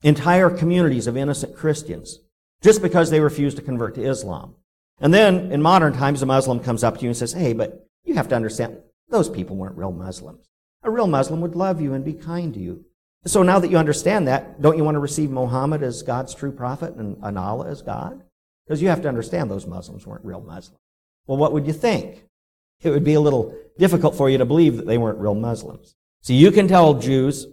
[0.02, 2.18] entire communities of innocent Christians
[2.62, 4.54] just because they refused to convert to Islam.
[5.00, 7.86] And then in modern times, a Muslim comes up to you and says, Hey, but
[8.04, 10.48] you have to understand, those people weren't real Muslims.
[10.84, 12.84] A real Muslim would love you and be kind to you.
[13.24, 16.50] So now that you understand that, don't you want to receive Muhammad as God's true
[16.50, 18.22] prophet and, Allah as God?
[18.66, 20.80] Because you have to understand those Muslims weren't real Muslims.
[21.26, 22.24] Well, what would you think?
[22.80, 25.94] It would be a little difficult for you to believe that they weren't real Muslims.
[26.22, 27.46] So you can tell Jews,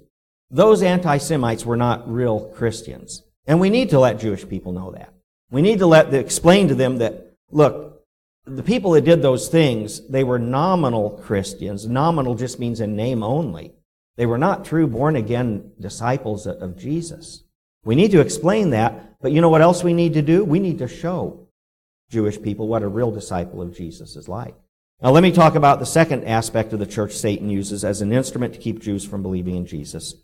[0.50, 3.24] those anti-Semites were not real Christians.
[3.46, 5.14] And we need to let Jewish people know that.
[5.52, 8.04] We need to let explain to them that, look,
[8.46, 11.88] the people that did those things, they were nominal Christians.
[11.88, 13.74] Nominal just means in name only.
[14.18, 17.44] They were not true born again disciples of Jesus.
[17.84, 20.44] We need to explain that, but you know what else we need to do?
[20.44, 21.48] We need to show
[22.10, 24.56] Jewish people what a real disciple of Jesus is like.
[25.02, 28.12] Now let me talk about the second aspect of the church Satan uses as an
[28.12, 30.16] instrument to keep Jews from believing in Jesus.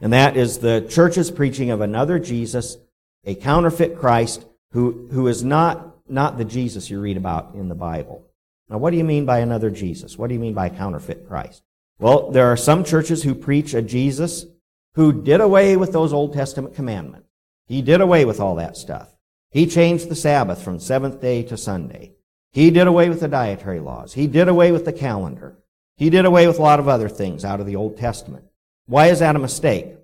[0.00, 2.78] And that is the church's preaching of another Jesus,
[3.24, 7.76] a counterfeit Christ, who, who is not, not the Jesus you read about in the
[7.76, 8.26] Bible.
[8.68, 10.18] Now, what do you mean by another Jesus?
[10.18, 11.62] What do you mean by counterfeit Christ?
[12.00, 14.46] Well, there are some churches who preach a Jesus
[14.94, 17.28] who did away with those Old Testament commandments.
[17.66, 19.14] He did away with all that stuff.
[19.50, 22.12] He changed the Sabbath from seventh day to Sunday.
[22.52, 24.14] He did away with the dietary laws.
[24.14, 25.56] He did away with the calendar.
[25.96, 28.44] He did away with a lot of other things out of the Old Testament.
[28.86, 29.96] Why is that a mistake?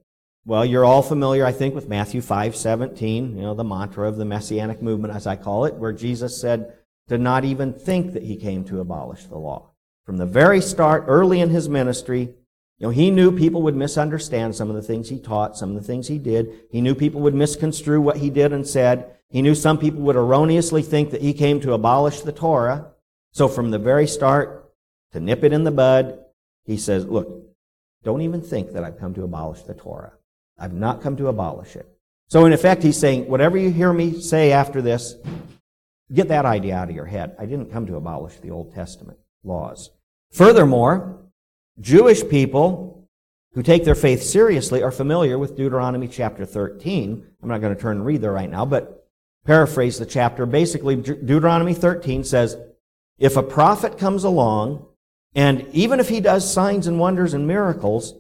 [0.47, 4.17] Well, you're all familiar, I think, with Matthew 5, 17, you know, the mantra of
[4.17, 6.75] the Messianic movement, as I call it, where Jesus said
[7.09, 9.71] to not even think that he came to abolish the law.
[10.07, 12.35] From the very start, early in his ministry,
[12.81, 15.77] you know, he knew people would misunderstand some of the things he taught, some of
[15.77, 16.61] the things he did.
[16.71, 19.17] He knew people would misconstrue what he did and said.
[19.29, 22.93] He knew some people would erroneously think that he came to abolish the Torah.
[23.33, 24.73] So from the very start,
[25.13, 26.21] to nip it in the bud,
[26.65, 27.29] he says, look,
[28.03, 30.15] don't even think that I've come to abolish the Torah.
[30.59, 31.87] I've not come to abolish it.
[32.29, 35.17] So in effect, he's saying, whatever you hear me say after this,
[36.11, 37.37] get that idea out of your head.
[37.39, 39.91] I didn't come to abolish the Old Testament laws.
[40.33, 41.20] Furthermore,
[41.81, 43.09] Jewish people
[43.55, 47.27] who take their faith seriously are familiar with Deuteronomy chapter 13.
[47.43, 49.09] I'm not going to turn and read there right now, but
[49.45, 50.47] paraphrase the chapter.
[50.47, 52.57] Basically, Deuteronomy 13 says,
[53.19, 54.87] if a prophet comes along,
[55.35, 58.15] and even if he does signs and wonders and miracles,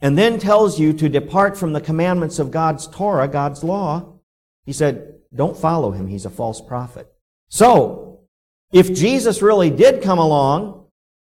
[0.00, 4.14] and then tells you to depart from the commandments of God's Torah, God's law,
[4.64, 6.08] he said, don't follow him.
[6.08, 7.10] He's a false prophet.
[7.48, 8.20] So,
[8.72, 10.81] if Jesus really did come along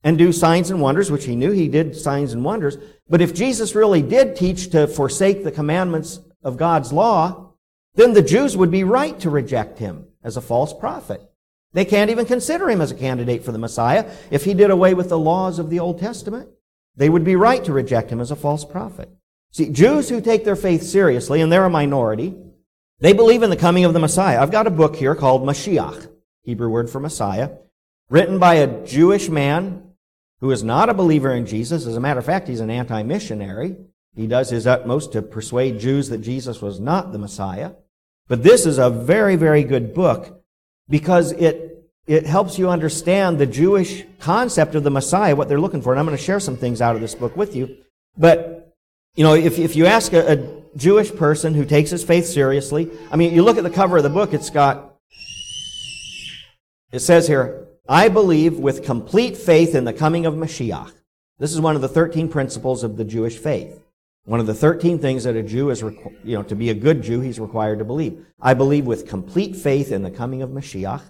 [0.05, 2.77] and do signs and wonders, which he knew he did signs and wonders,
[3.09, 7.53] but if Jesus really did teach to forsake the commandments of God's law,
[7.95, 11.21] then the Jews would be right to reject him as a false prophet.
[11.73, 14.95] They can't even consider him as a candidate for the Messiah if he did away
[14.95, 16.49] with the laws of the Old Testament.
[16.97, 19.11] They would be right to reject him as a false prophet.
[19.51, 22.37] See, Jews who take their faith seriously, and they're a minority,
[23.01, 24.41] they believe in the coming of the Messiah.
[24.41, 26.09] I've got a book here called Mashiach,
[26.43, 27.51] Hebrew word for Messiah,
[28.11, 29.88] written by a Jewish man
[30.41, 31.87] who is not a believer in Jesus.
[31.87, 33.77] As a matter of fact, he's an anti-missionary.
[34.15, 37.73] He does his utmost to persuade Jews that Jesus was not the Messiah.
[38.29, 40.43] But this is a very, very good book
[40.89, 41.69] because it
[42.07, 45.93] it helps you understand the Jewish concept of the Messiah, what they're looking for.
[45.93, 47.77] And I'm going to share some things out of this book with you.
[48.17, 48.75] But,
[49.15, 52.91] you know, if, if you ask a, a Jewish person who takes his faith seriously,
[53.13, 54.97] I mean, you look at the cover of the book, it's got,
[56.91, 60.93] it says here, I believe with complete faith in the coming of Mashiach.
[61.39, 63.81] This is one of the 13 principles of the Jewish faith.
[64.25, 67.03] One of the 13 things that a Jew is, you know, to be a good
[67.03, 68.27] Jew, he's required to believe.
[68.39, 71.01] I believe with complete faith in the coming of Mashiach.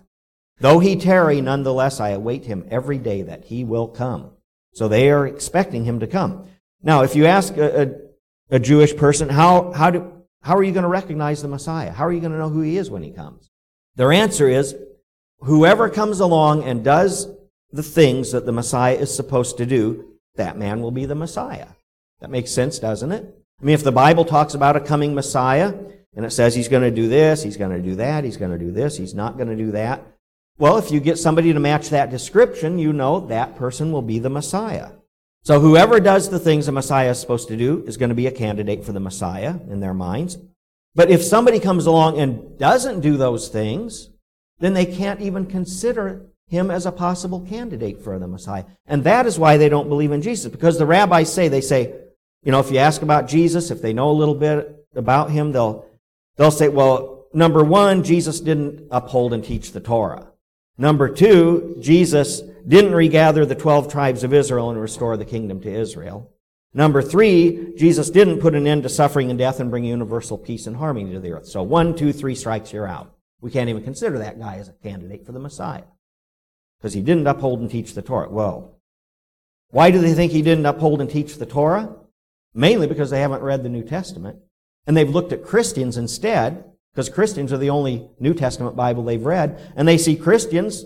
[0.60, 4.30] Though he tarry, nonetheless, I await him every day that he will come.
[4.72, 6.46] So they are expecting him to come.
[6.80, 10.12] Now, if you ask a, a, a Jewish person, how, how, do,
[10.42, 11.90] how are you going to recognize the Messiah?
[11.90, 13.50] How are you going to know who he is when he comes?
[13.96, 14.76] Their answer is,
[15.40, 17.28] whoever comes along and does
[17.72, 21.68] the things that the Messiah is supposed to do, that man will be the Messiah.
[22.20, 23.34] That makes sense, doesn't it?
[23.60, 25.74] I mean, if the Bible talks about a coming Messiah,
[26.14, 28.52] and it says he's going to do this, he's going to do that, he's going
[28.52, 30.04] to do this, he's not going to do that,
[30.58, 34.18] well, if you get somebody to match that description, you know that person will be
[34.18, 34.90] the Messiah.
[35.44, 38.26] So whoever does the things the Messiah is supposed to do is going to be
[38.26, 40.36] a candidate for the Messiah in their minds.
[40.96, 44.10] But if somebody comes along and doesn't do those things,
[44.58, 48.64] then they can't even consider him as a possible candidate for the Messiah.
[48.86, 50.50] And that is why they don't believe in Jesus.
[50.50, 51.94] Because the rabbis say, they say,
[52.42, 55.52] you know, if you ask about Jesus, if they know a little bit about him,
[55.52, 55.86] they'll,
[56.36, 60.28] they'll say, well, number one, Jesus didn't uphold and teach the Torah.
[60.78, 65.70] Number two, Jesus didn't regather the 12 tribes of Israel and restore the kingdom to
[65.70, 66.32] Israel.
[66.72, 70.66] Number three, Jesus didn't put an end to suffering and death and bring universal peace
[70.66, 71.46] and harmony to the earth.
[71.46, 73.12] So one, two, three strikes, you're out.
[73.40, 75.84] We can't even consider that guy as a candidate for the Messiah.
[76.78, 78.30] Because he didn't uphold and teach the Torah.
[78.30, 78.78] Well,
[79.70, 81.94] why do they think he didn't uphold and teach the Torah?
[82.54, 84.38] Mainly because they haven't read the New Testament.
[84.86, 89.24] And they've looked at Christians instead because Christians are the only New Testament Bible they've
[89.24, 90.84] read, and they see Christians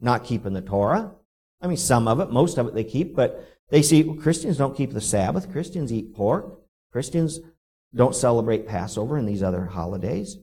[0.00, 1.12] not keeping the Torah.
[1.60, 4.56] I mean, some of it, most of it they keep, but they see well, Christians
[4.56, 5.50] don't keep the Sabbath.
[5.50, 6.60] Christians eat pork.
[6.92, 7.40] Christians
[7.94, 10.36] don't celebrate Passover and these other holidays.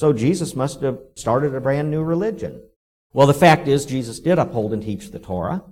[0.00, 2.62] So Jesus must have started a brand new religion.
[3.12, 5.62] Well, the fact is, Jesus did uphold and teach the Torah.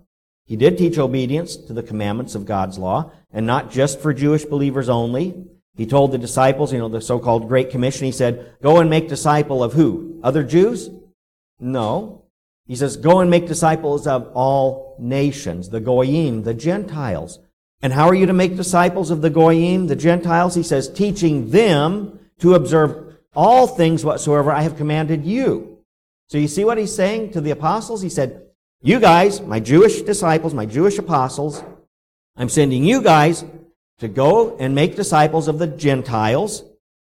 [0.44, 4.44] He did teach obedience to the commandments of God's law, and not just for Jewish
[4.44, 5.46] believers only.
[5.78, 9.08] He told the disciples, you know, the so-called Great Commission, he said, go and make
[9.08, 10.20] disciple of who?
[10.22, 10.90] Other Jews?
[11.58, 12.26] No.
[12.66, 17.38] He says, go and make disciples of all nations, the Goyim, the Gentiles.
[17.80, 20.54] And how are you to make disciples of the Goyim, the Gentiles?
[20.54, 23.07] He says, teaching them to observe
[23.38, 25.78] all things whatsoever I have commanded you.
[26.26, 28.02] So you see what he's saying to the apostles?
[28.02, 28.42] He said,
[28.82, 31.62] you guys, my Jewish disciples, my Jewish apostles,
[32.36, 33.44] I'm sending you guys
[34.00, 36.64] to go and make disciples of the Gentiles,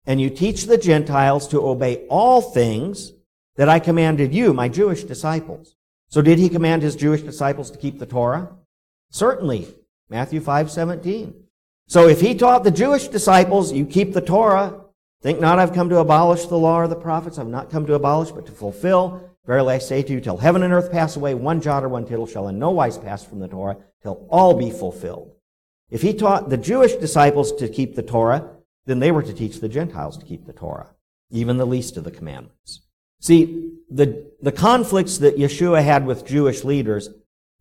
[0.07, 3.13] and you teach the Gentiles to obey all things
[3.57, 5.77] that I commanded you, my Jewish disciples.
[6.09, 8.49] So did he command his Jewish disciples to keep the Torah?
[9.11, 9.69] Certainly.
[10.09, 11.35] Matthew 5, 17.
[11.87, 14.84] So if he taught the Jewish disciples, you keep the Torah,
[15.25, 17.39] think not I've come to abolish the law or the prophets.
[17.39, 19.31] I've not come to abolish, but to fulfill.
[19.47, 22.07] Verily I say to you, till heaven and earth pass away, one jot or one
[22.07, 25.33] tittle shall in no wise pass from the Torah, till all be fulfilled.
[25.91, 28.51] If he taught the Jewish disciples to keep the Torah,
[28.85, 30.91] then they were to teach the Gentiles to keep the Torah,
[31.31, 32.83] even the least of the commandments.
[33.21, 37.09] See, the, the conflicts that Yeshua had with Jewish leaders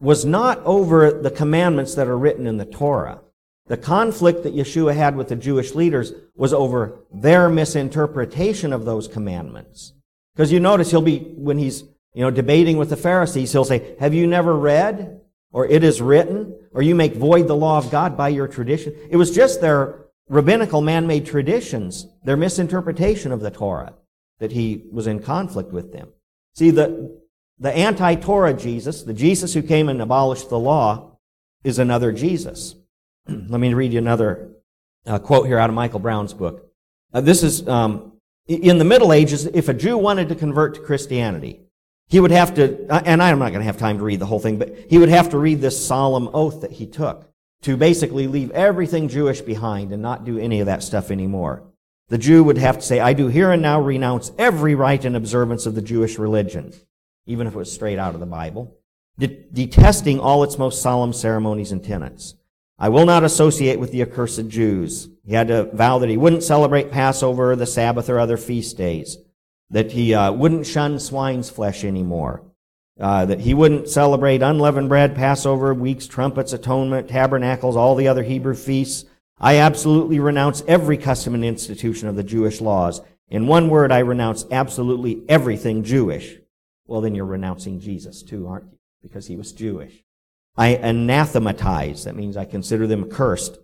[0.02, 3.22] was not over the commandments that are written in the Torah.
[3.68, 9.08] The conflict that Yeshua had with the Jewish leaders was over their misinterpretation of those
[9.08, 9.94] commandments.
[10.36, 13.96] Because you notice he'll be, when he's, you know, debating with the Pharisees, he'll say,
[14.00, 15.22] have you never read?
[15.52, 16.56] Or it is written?
[16.74, 18.96] or you make void the law of God by your tradition.
[19.10, 23.94] It was just their rabbinical man-made traditions, their misinterpretation of the Torah,
[24.40, 26.10] that he was in conflict with them.
[26.56, 27.22] See, the,
[27.60, 31.18] the anti-Torah Jesus, the Jesus who came and abolished the law,
[31.64, 32.76] is another Jesus.
[33.28, 34.52] Let me read you another
[35.06, 36.72] uh, quote here out of Michael Brown's book.
[37.14, 38.14] Uh, this is, um,
[38.48, 41.62] in the Middle Ages, if a Jew wanted to convert to Christianity,
[42.08, 44.40] he would have to, and I'm not going to have time to read the whole
[44.40, 47.32] thing, but he would have to read this solemn oath that he took
[47.62, 51.64] to basically leave everything Jewish behind and not do any of that stuff anymore.
[52.10, 55.16] The Jew would have to say, I do here and now renounce every rite and
[55.16, 56.74] observance of the Jewish religion,
[57.26, 58.76] even if it was straight out of the Bible,
[59.18, 62.36] detesting all its most solemn ceremonies and tenets.
[62.84, 65.08] I will not associate with the accursed Jews.
[65.26, 69.20] He had to vow that he wouldn't celebrate Passover, the Sabbath, or other feast days
[69.70, 72.44] that he uh, wouldn't shun swine's flesh anymore,
[73.00, 78.24] uh, that he wouldn't celebrate unleavened bread, Passover, weeks, trumpets, atonement, tabernacles, all the other
[78.24, 79.06] Hebrew feasts.
[79.40, 83.00] I absolutely renounce every custom and institution of the Jewish laws.
[83.30, 86.36] In one word, I renounce absolutely everything Jewish.
[86.86, 88.78] Well, then you're renouncing Jesus too, aren't you?
[89.02, 90.04] Because he was Jewish.
[90.56, 93.58] I anathematize, that means I consider them cursed,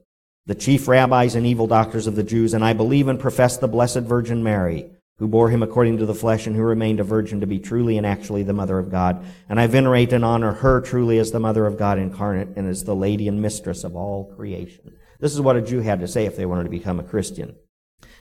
[0.45, 3.67] the chief rabbis and evil doctors of the Jews, and I believe and profess the
[3.67, 7.41] Blessed Virgin Mary who bore him according to the flesh and who remained a virgin
[7.41, 9.23] to be truly and actually the mother of God.
[9.49, 12.85] And I venerate and honor her truly as the mother of God incarnate and as
[12.85, 14.93] the lady and mistress of all creation.
[15.19, 17.55] This is what a Jew had to say if they wanted to become a Christian.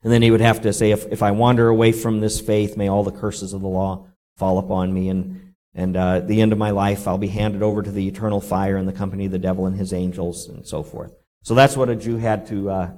[0.03, 2.75] And then he would have to say, if, if I wander away from this faith,
[2.75, 5.07] may all the curses of the law fall upon me.
[5.07, 8.07] And, and uh, at the end of my life, I'll be handed over to the
[8.07, 11.13] eternal fire in the company of the devil and his angels and so forth.
[11.43, 12.91] So that's what a Jew had to, uh,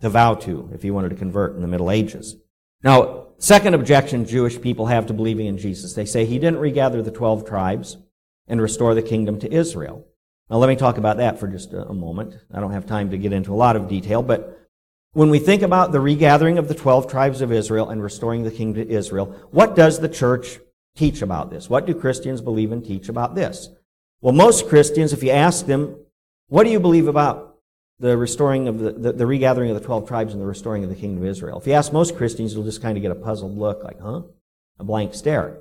[0.00, 2.36] to vow to if he wanted to convert in the Middle Ages.
[2.82, 5.94] Now, second objection Jewish people have to believing in Jesus.
[5.94, 7.98] They say he didn't regather the 12 tribes
[8.48, 10.06] and restore the kingdom to Israel.
[10.50, 12.36] Now, let me talk about that for just a moment.
[12.52, 14.68] I don't have time to get into a lot of detail, but
[15.12, 18.50] when we think about the regathering of the 12 tribes of Israel and restoring the
[18.50, 20.58] kingdom to Israel, what does the church
[20.96, 21.68] teach about this?
[21.68, 23.68] What do Christians believe and teach about this?
[24.20, 25.96] Well, most Christians, if you ask them,
[26.48, 27.56] what do you believe about
[27.98, 30.90] the restoring of the, the, the, regathering of the 12 tribes and the restoring of
[30.90, 31.58] the kingdom of Israel?
[31.58, 34.22] If you ask most Christians, you'll just kind of get a puzzled look like, huh?
[34.78, 35.58] A blank stare.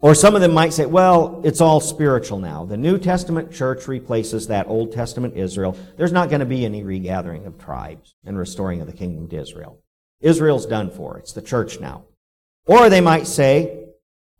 [0.00, 2.64] Or some of them might say, well, it's all spiritual now.
[2.64, 5.76] The New Testament church replaces that Old Testament Israel.
[5.96, 9.36] There's not going to be any regathering of tribes and restoring of the kingdom to
[9.40, 9.78] Israel.
[10.20, 11.18] Israel's done for.
[11.18, 12.04] It's the church now.
[12.66, 13.90] Or they might say,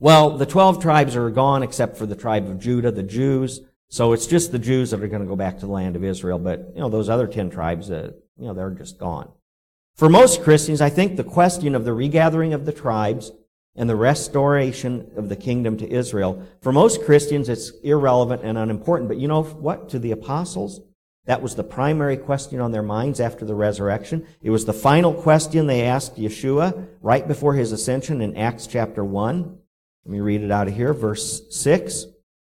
[0.02, 3.60] well, the 12 tribes are gone except for the tribe of Judah, the Jews.
[3.88, 6.02] So it's just the Jews that are going to go back to the land of
[6.02, 6.40] Israel.
[6.40, 9.30] But, you know, those other 10 tribes, uh, you know, they're just gone.
[9.94, 13.30] For most Christians, I think the question of the regathering of the tribes
[13.76, 16.44] and the restoration of the kingdom to Israel.
[16.62, 19.06] For most Christians, it's irrelevant and unimportant.
[19.06, 19.88] But you know what?
[19.90, 20.80] To the apostles,
[21.26, 24.26] that was the primary question on their minds after the resurrection.
[24.42, 29.04] It was the final question they asked Yeshua right before his ascension in Acts chapter
[29.04, 29.58] 1.
[30.04, 32.06] Let me read it out of here, verse 6.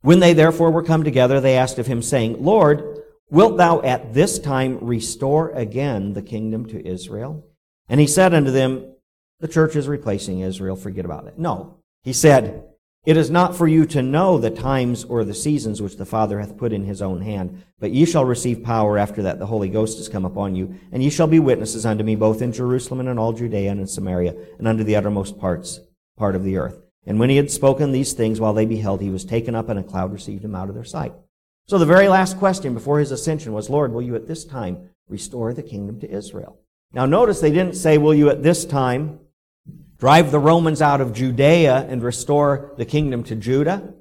[0.03, 4.15] When they therefore were come together, they asked of him, saying, Lord, wilt thou at
[4.15, 7.45] this time restore again the kingdom to Israel?
[7.89, 8.95] And he said unto them,
[9.41, 10.75] the church is replacing Israel.
[10.75, 11.39] Forget about it.
[11.39, 11.77] No.
[12.03, 12.65] He said,
[13.07, 16.41] It is not for you to know the times or the seasons which the Father
[16.41, 19.69] hath put in his own hand, but ye shall receive power after that the Holy
[19.69, 23.01] Ghost is come upon you, and ye shall be witnesses unto me both in Jerusalem
[23.01, 25.81] and in all Judea and in Samaria, and unto the uttermost parts,
[26.17, 26.81] part of the earth.
[27.07, 29.79] And when he had spoken these things while they beheld, he was taken up, and
[29.79, 31.13] a cloud received him out of their sight.
[31.67, 34.89] So the very last question before his ascension was, Lord, will you at this time
[35.09, 36.59] restore the kingdom to Israel?
[36.93, 39.21] Now notice they didn't say, will you at this time
[39.99, 43.95] drive the Romans out of Judea and restore the kingdom to Judah?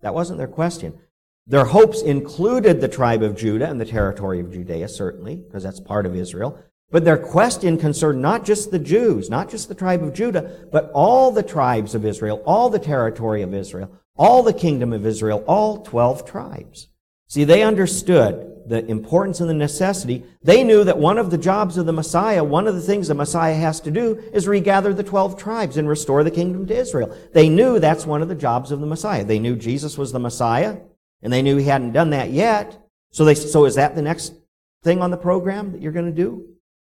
[0.00, 0.98] That wasn't their question.
[1.46, 5.80] Their hopes included the tribe of Judah and the territory of Judea, certainly, because that's
[5.80, 6.62] part of Israel.
[6.90, 10.90] But their question concerned not just the Jews, not just the tribe of Judah, but
[10.92, 15.44] all the tribes of Israel, all the territory of Israel, all the kingdom of Israel,
[15.46, 16.88] all 12 tribes.
[17.28, 21.76] See, they understood the importance and the necessity, they knew that one of the jobs
[21.76, 25.02] of the Messiah, one of the things the Messiah has to do is regather the
[25.02, 27.16] 12 tribes and restore the kingdom to Israel.
[27.32, 29.24] They knew that's one of the jobs of the Messiah.
[29.24, 30.78] They knew Jesus was the Messiah,
[31.22, 32.80] and they knew he hadn't done that yet.
[33.12, 34.34] So they, so is that the next
[34.82, 36.46] thing on the program that you're going to do?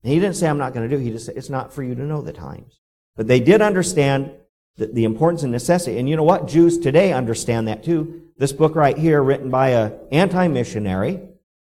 [0.04, 1.02] And he didn't say, I'm not going to do.
[1.02, 1.06] it.
[1.06, 2.80] He just said, it's not for you to know the times.
[3.16, 4.32] But they did understand
[4.78, 5.98] the, the importance and necessity.
[5.98, 6.48] And you know what?
[6.48, 8.22] Jews today understand that too.
[8.38, 11.22] This book right here, written by a anti-missionary,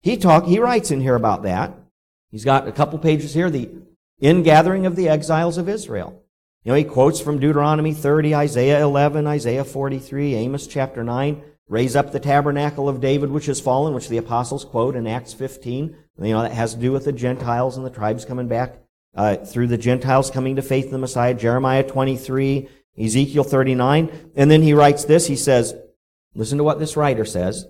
[0.01, 1.73] he talk, he writes in here about that.
[2.31, 3.69] He's got a couple pages here, the
[4.19, 6.21] ingathering of the exiles of Israel.
[6.63, 11.95] You know, he quotes from Deuteronomy 30, Isaiah 11, Isaiah 43, Amos chapter 9, raise
[11.95, 15.95] up the tabernacle of David which has fallen, which the apostles quote in Acts 15.
[16.19, 18.79] You know, that has to do with the Gentiles and the tribes coming back
[19.15, 21.33] uh, through the Gentiles coming to faith in the Messiah.
[21.33, 24.31] Jeremiah 23, Ezekiel 39.
[24.35, 25.75] And then he writes this, he says,
[26.33, 27.65] listen to what this writer says.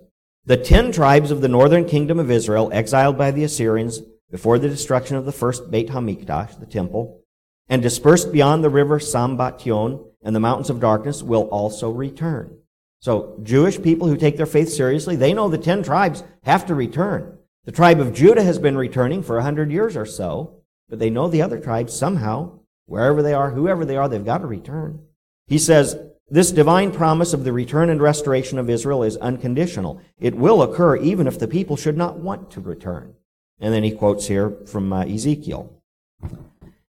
[0.46, 4.70] The ten tribes of the northern kingdom of Israel, exiled by the Assyrians before the
[4.70, 7.22] destruction of the first Beit HaMikdash, the temple,
[7.68, 12.58] and dispersed beyond the river Sambatyon and the mountains of darkness, will also return.
[13.00, 16.76] So, Jewish people who take their faith seriously, they know the ten tribes have to
[16.76, 17.38] return.
[17.66, 21.10] The tribe of Judah has been returning for a hundred years or so, but they
[21.10, 25.02] know the other tribes somehow, wherever they are, whoever they are, they've got to return.
[25.48, 25.98] He says,
[26.30, 30.02] this divine promise of the return and restoration of Israel is unconditional.
[30.20, 33.14] It will occur even if the people should not want to return.
[33.60, 35.82] And then he quotes here from uh, Ezekiel.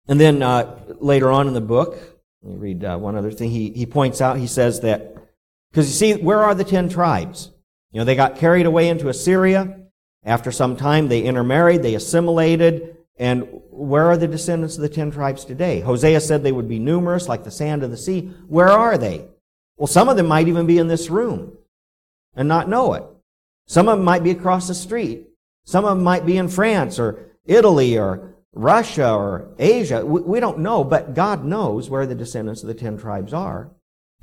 [0.07, 1.97] And then uh, later on in the book,
[2.43, 3.49] let me read uh, one other thing.
[3.49, 5.13] He, he points out, he says that,
[5.75, 7.51] because you see, where are the ten tribes?
[7.91, 9.77] You know, they got carried away into Assyria.
[10.23, 15.11] After some time, they intermarried, they assimilated, and where are the descendants of the ten
[15.11, 15.81] tribes today?
[15.81, 18.33] Hosea said they would be numerous like the sand of the sea.
[18.47, 19.27] Where are they?
[19.75, 21.57] Well, some of them might even be in this room
[22.33, 23.03] and not know it.
[23.67, 25.27] Some of them might be across the street.
[25.65, 30.05] Some of them might be in France or Italy or Russia or Asia.
[30.05, 33.71] We don't know, but God knows where the descendants of the ten tribes are.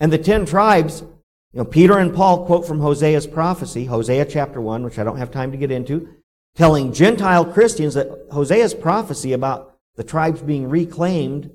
[0.01, 1.05] And the ten tribes,
[1.53, 5.19] you know, Peter and Paul quote from Hosea's prophecy, Hosea chapter 1, which I don't
[5.19, 6.09] have time to get into
[6.55, 11.51] telling Gentile Christians that Hosea's prophecy about the tribes being reclaimed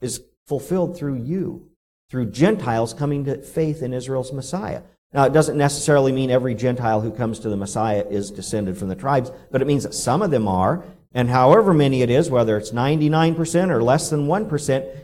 [0.00, 1.68] is fulfilled through you,
[2.10, 4.82] through Gentiles coming to faith in Israel's Messiah.
[5.12, 8.88] Now, it doesn't necessarily mean every Gentile who comes to the Messiah is descended from
[8.88, 12.30] the tribes, but it means that some of them are, and however many it is,
[12.30, 14.98] whether it's 99% or less than 1%,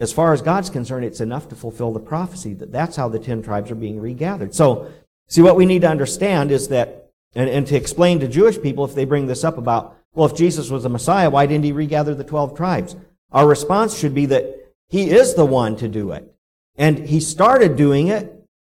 [0.00, 3.18] as far as God's concerned, it's enough to fulfill the prophecy that that's how the
[3.18, 4.54] ten tribes are being regathered.
[4.54, 4.90] So,
[5.28, 8.84] see, what we need to understand is that, and, and to explain to Jewish people
[8.84, 11.72] if they bring this up about, well, if Jesus was the Messiah, why didn't he
[11.72, 12.96] regather the 12 tribes?
[13.30, 16.32] Our response should be that he is the one to do it.
[16.76, 18.32] And he started doing it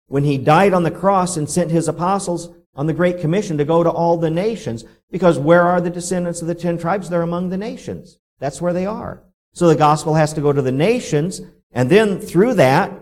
[0.06, 3.64] when he died on the cross and sent his apostles on the Great Commission to
[3.64, 4.84] go to all the nations.
[5.10, 7.08] Because where are the descendants of the ten tribes?
[7.08, 8.18] They're among the nations.
[8.38, 9.22] That's where they are.
[9.58, 11.40] So the gospel has to go to the nations,
[11.72, 12.92] and then through that,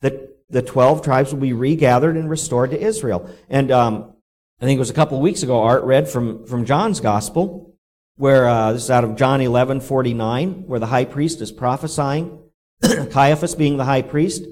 [0.00, 3.28] the, the 12 tribes will be regathered and restored to Israel.
[3.50, 4.12] And um,
[4.60, 7.74] I think it was a couple of weeks ago, Art read from, from John's gospel,
[8.14, 12.44] where uh, this is out of John 11 49, where the high priest is prophesying,
[13.10, 14.44] Caiaphas being the high priest.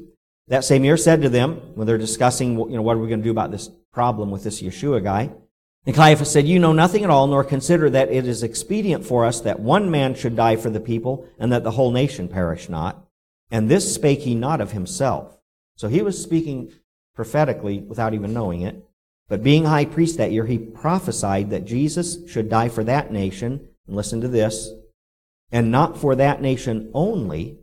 [0.49, 3.21] That same year said to them, when they're discussing, you know, what are we going
[3.21, 5.31] to do about this problem with this Yeshua guy,
[5.87, 9.25] and Caiaphas said, You know nothing at all, nor consider that it is expedient for
[9.25, 12.69] us that one man should die for the people, and that the whole nation perish
[12.69, 13.07] not.
[13.53, 15.39] And this spake he not of himself.
[15.77, 16.73] So he was speaking
[17.15, 18.85] prophetically without even knowing it.
[19.29, 23.69] But being high priest that year, he prophesied that Jesus should die for that nation.
[23.87, 24.71] And listen to this.
[25.53, 27.59] And not for that nation only,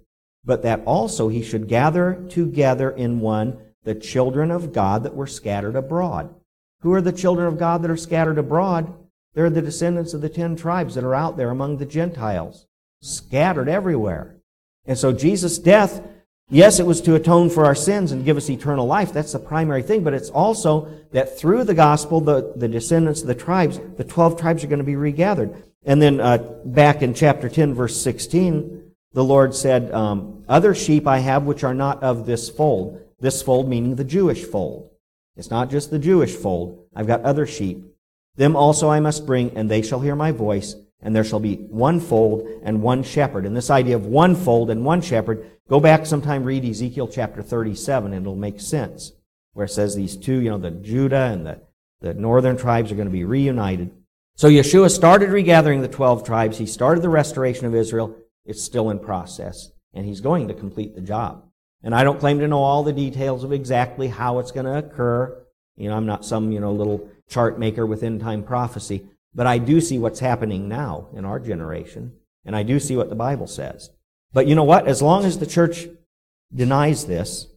[0.46, 5.28] but that also he should gather together in one the children of God that were
[5.28, 6.34] scattered abroad.
[6.84, 8.94] Who are the children of God that are scattered abroad?
[9.34, 12.68] They're the descendants of the ten tribes that are out there among the Gentiles,
[13.02, 14.36] scattered everywhere.
[14.86, 16.06] And so Jesus' death,
[16.50, 19.14] yes, it was to atone for our sins and give us eternal life.
[19.14, 20.04] That's the primary thing.
[20.04, 24.40] But it's also that through the gospel, the, the descendants of the tribes, the 12
[24.40, 25.64] tribes are going to be regathered.
[25.86, 31.08] And then uh, back in chapter 10, verse 16, the Lord said, um, Other sheep
[31.08, 33.00] I have which are not of this fold.
[33.22, 34.90] This fold meaning the Jewish fold.
[35.36, 36.86] It's not just the Jewish fold.
[36.96, 37.86] I've got other sheep.
[38.36, 41.56] Them also I must bring, and they shall hear my voice, and there shall be
[41.56, 43.46] one fold and one shepherd.
[43.46, 47.42] And this idea of one fold and one shepherd, go back sometime, read Ezekiel chapter
[47.42, 49.12] 37, and it'll make sense.
[49.54, 51.62] Where it says these two, you know, the Judah and the,
[52.02, 53.92] the northern tribes are going to be reunited.
[54.36, 56.58] So Yeshua started regathering the 12 tribes.
[56.58, 58.16] He started the restoration of Israel.
[58.46, 61.46] It's still in process, and he's going to complete the job.
[61.84, 64.78] And I don't claim to know all the details of exactly how it's going to
[64.78, 65.44] occur.
[65.76, 69.48] You know, I'm not some, you know, little chart maker with end time prophecy, but
[69.48, 72.14] I do see what's happening now in our generation,
[72.46, 73.90] and I do see what the Bible says.
[74.32, 74.88] But you know what?
[74.88, 75.88] As long as the church
[76.54, 77.48] denies this,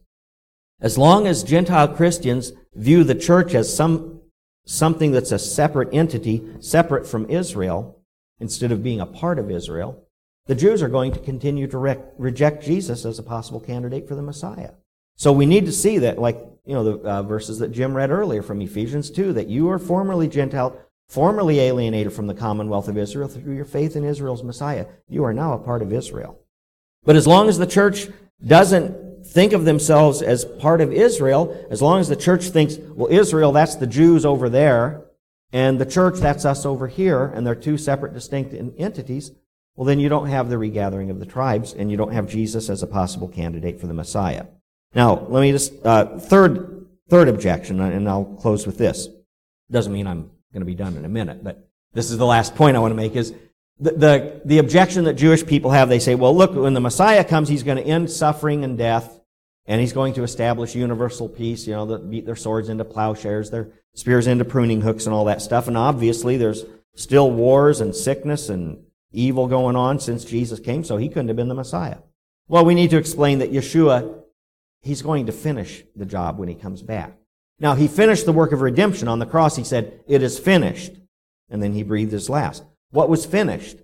[0.81, 4.21] as long as Gentile Christians view the church as some,
[4.65, 8.01] something that's a separate entity, separate from Israel,
[8.39, 10.06] instead of being a part of Israel,
[10.47, 14.15] the Jews are going to continue to re- reject Jesus as a possible candidate for
[14.15, 14.71] the Messiah.
[15.15, 18.11] So we need to see that, like, you know, the uh, verses that Jim read
[18.11, 20.79] earlier from Ephesians 2, that you are formerly Gentile,
[21.09, 24.85] formerly alienated from the commonwealth of Israel through your faith in Israel's Messiah.
[25.09, 26.39] You are now a part of Israel.
[27.03, 28.07] But as long as the church
[28.45, 33.11] doesn't think of themselves as part of Israel, as long as the church thinks, well,
[33.11, 35.03] Israel, that's the Jews over there,
[35.51, 39.31] and the church, that's us over here, and they're two separate, distinct entities,
[39.77, 42.67] well, then you don't have the regathering of the tribes, and you don't have Jesus
[42.67, 44.47] as a possible candidate for the Messiah.
[44.95, 49.07] Now, let me just, uh, third, third objection, and I'll close with this.
[49.69, 52.55] Doesn't mean I'm going to be done in a minute, but this is the last
[52.55, 53.35] point I want to make is
[53.79, 55.89] the, the, the objection that Jewish people have.
[55.89, 59.19] They say, well, look, when the Messiah comes, he's going to end suffering and death,
[59.67, 63.67] and he's going to establish universal peace, you know, beat their swords into plowshares, their
[63.93, 65.67] spears into pruning hooks and all that stuff.
[65.67, 66.65] And obviously there's
[66.95, 68.83] still wars and sickness and
[69.19, 71.97] evil going on since Jesus came, so he couldn't have been the Messiah.
[72.47, 74.23] Well, we need to explain that Yeshua,
[74.81, 77.17] he's going to finish the job when he comes back.
[77.59, 79.07] Now, he finished the work of redemption.
[79.07, 80.93] On the cross, he said, It is finished.
[81.49, 82.63] And then he breathed his last.
[82.91, 83.77] What was finished?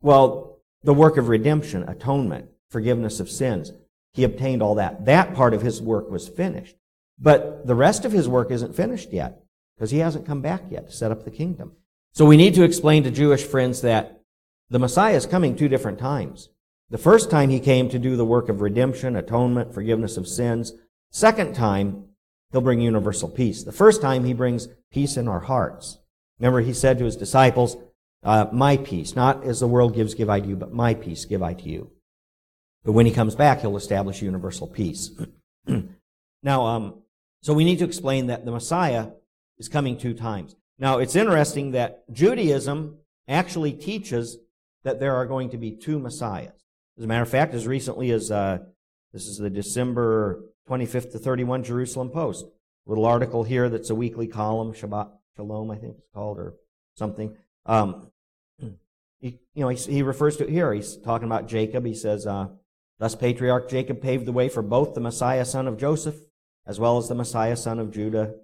[0.00, 3.72] Well, the work of redemption, atonement, forgiveness of sins.
[4.12, 5.06] He obtained all that.
[5.06, 6.76] That part of his work was finished.
[7.18, 9.42] But the rest of his work isn't finished yet
[9.76, 11.72] because he hasn't come back yet to set up the kingdom.
[12.12, 14.17] So we need to explain to Jewish friends that
[14.70, 16.50] the Messiah is coming two different times.
[16.90, 20.72] The first time he came to do the work of redemption, atonement, forgiveness of sins.
[21.10, 22.06] Second time,
[22.50, 23.62] he'll bring universal peace.
[23.62, 25.98] The first time he brings peace in our hearts.
[26.38, 27.76] Remember, he said to his disciples,
[28.22, 31.24] uh, my peace, not as the world gives, give I to you, but my peace
[31.24, 31.90] give I to you.
[32.84, 35.10] But when he comes back, he'll establish universal peace.
[36.42, 37.02] now, um,
[37.42, 39.08] so we need to explain that the Messiah
[39.58, 40.56] is coming two times.
[40.78, 44.38] Now, it's interesting that Judaism actually teaches
[44.88, 46.64] that there are going to be two Messiahs.
[46.96, 48.58] As a matter of fact, as recently as uh,
[49.12, 52.46] this is the December 25th to 31 Jerusalem Post,
[52.86, 56.54] little article here that's a weekly column, Shabbat Shalom, I think it's called, or
[56.96, 57.36] something.
[57.66, 58.10] Um,
[59.20, 60.72] he, you know, he, he, refers to it here.
[60.72, 61.84] He's talking about Jacob.
[61.84, 62.48] He says, uh,
[62.98, 66.16] Thus, patriarch Jacob paved the way for both the Messiah, son of Joseph,
[66.66, 68.34] as well as the Messiah, son of Judah,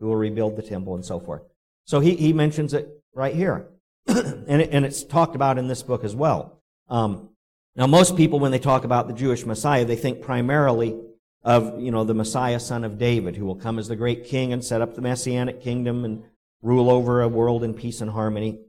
[0.00, 1.42] who will rebuild the temple and so forth.
[1.84, 3.68] So he, he mentions it right here.
[4.06, 6.60] and, it, and it's talked about in this book as well.
[6.88, 7.30] Um,
[7.74, 10.98] now, most people, when they talk about the Jewish Messiah, they think primarily
[11.42, 14.52] of, you know, the Messiah, son of David, who will come as the great king
[14.52, 16.22] and set up the messianic kingdom and
[16.60, 18.60] rule over a world in peace and harmony.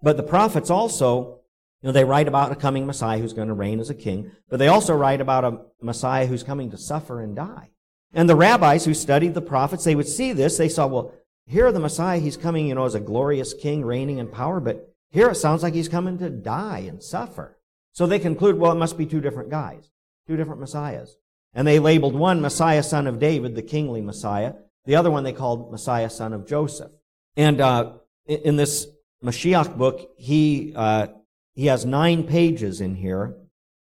[0.00, 1.40] But the prophets also,
[1.82, 4.30] you know, they write about a coming Messiah who's going to reign as a king,
[4.48, 7.70] but they also write about a Messiah who's coming to suffer and die.
[8.14, 10.56] And the rabbis who studied the prophets, they would see this.
[10.56, 11.14] They saw, well,
[11.46, 14.92] here the Messiah, he's coming, you know, as a glorious king reigning in power, but
[15.10, 17.58] here it sounds like he's coming to die and suffer.
[17.92, 19.90] So they conclude, well, it must be two different guys,
[20.26, 21.16] two different Messiahs.
[21.52, 24.54] And they labeled one Messiah, son of David, the kingly Messiah.
[24.86, 26.90] The other one they called Messiah, son of Joseph.
[27.36, 27.92] And uh,
[28.26, 28.86] in this
[29.22, 31.08] Mashiach book, he, uh,
[31.54, 33.36] he has nine pages in here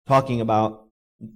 [0.08, 0.86] talking about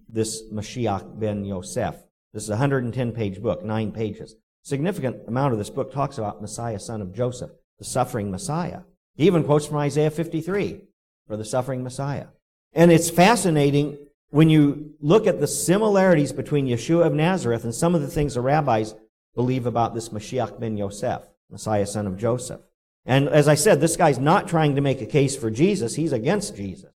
[0.07, 1.95] this Mashiach ben Yosef.
[2.33, 4.35] This is a 110 page book, nine pages.
[4.69, 7.49] Significant amount of this book talks about Messiah, son of Joseph,
[7.79, 8.81] the suffering Messiah.
[9.15, 10.81] He even quotes from Isaiah 53
[11.25, 12.27] for the suffering Messiah.
[12.73, 13.97] And it's fascinating
[14.29, 18.35] when you look at the similarities between Yeshua of Nazareth and some of the things
[18.35, 18.93] the rabbis
[19.33, 22.61] believe about this Mashiach ben Yosef, Messiah son of Joseph.
[23.07, 26.13] And as I said, this guy's not trying to make a case for Jesus, he's
[26.13, 26.91] against Jesus.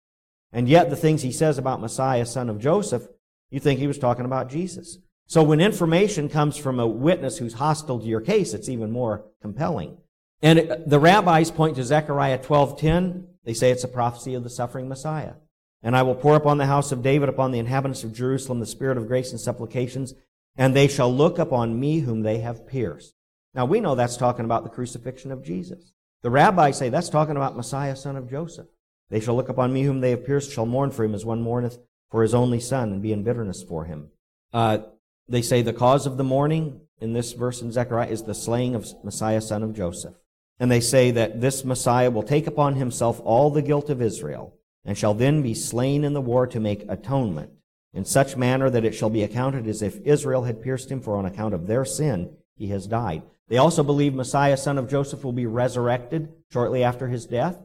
[0.52, 3.08] And yet the things he says about Messiah son of Joseph,
[3.50, 4.98] you think he was talking about Jesus.
[5.26, 9.24] So when information comes from a witness who's hostile to your case, it's even more
[9.40, 9.98] compelling.
[10.42, 13.28] And the rabbis point to Zechariah 12:10.
[13.44, 15.34] They say it's a prophecy of the suffering Messiah.
[15.82, 18.66] And I will pour upon the house of David, upon the inhabitants of Jerusalem, the
[18.66, 20.14] spirit of grace and supplications,
[20.56, 23.14] and they shall look upon me whom they have pierced.
[23.54, 25.92] Now we know that's talking about the crucifixion of Jesus.
[26.22, 28.68] The rabbis say that's talking about Messiah, son of Joseph.
[29.10, 31.42] They shall look upon me whom they have pierced, shall mourn for him as one
[31.42, 31.78] mourneth
[32.10, 34.08] for his only son, and be in bitterness for him.
[34.52, 34.78] Uh,
[35.28, 38.74] they say the cause of the mourning in this verse in Zechariah is the slaying
[38.74, 40.14] of Messiah, son of Joseph.
[40.58, 44.54] And they say that this Messiah will take upon himself all the guilt of Israel
[44.84, 47.50] and shall then be slain in the war to make atonement,
[47.94, 51.16] in such manner that it shall be accounted as if Israel had pierced him, for
[51.16, 53.22] on account of their sin he has died.
[53.48, 57.58] They also believe Messiah, son of Joseph, will be resurrected shortly after his death.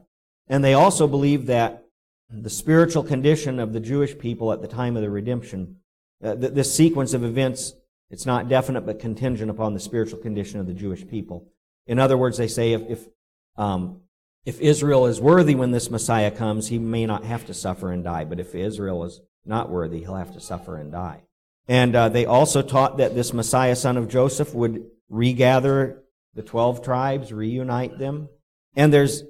[0.46, 1.84] And they also believe that
[2.30, 5.76] the spiritual condition of the Jewish people at the time of the redemption,
[6.22, 7.74] uh, this sequence of events,
[8.10, 11.46] it's not definite but contingent upon the spiritual condition of the Jewish people.
[11.86, 13.08] In other words, they say if, if
[13.56, 14.00] um,
[14.44, 18.02] if Israel is worthy when this Messiah comes, he may not have to suffer and
[18.02, 18.24] die.
[18.24, 21.22] But if Israel is not worthy, he'll have to suffer and die.
[21.66, 26.02] And uh, they also taught that this Messiah, son of Joseph, would regather
[26.34, 28.30] the 12 tribes, reunite them.
[28.74, 29.22] And there's,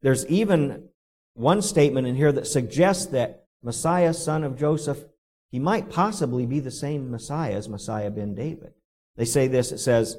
[0.00, 0.88] there's even
[1.34, 5.04] one statement in here that suggests that Messiah, son of Joseph,
[5.52, 8.72] he might possibly be the same Messiah as Messiah ben David.
[9.16, 10.16] They say this, it says,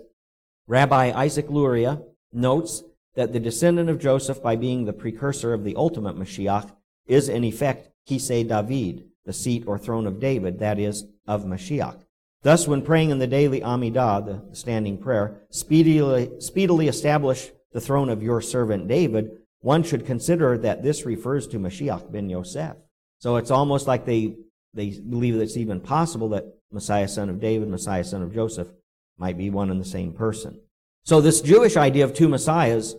[0.67, 2.83] Rabbi Isaac Luria notes
[3.15, 6.71] that the descendant of Joseph, by being the precursor of the ultimate Mashiach,
[7.07, 12.05] is in effect Kisei David, the seat or throne of David, that is, of Mashiach.
[12.43, 18.09] Thus, when praying in the daily Amidah, the standing prayer, speedily, speedily establish the throne
[18.09, 19.31] of your servant David,
[19.61, 22.75] one should consider that this refers to Mashiach ben Yosef.
[23.19, 24.35] So it's almost like they,
[24.73, 28.69] they believe that it's even possible that Messiah son of David, Messiah son of Joseph
[29.17, 30.59] might be one and the same person.
[31.03, 32.95] So this Jewish idea of two Messiahs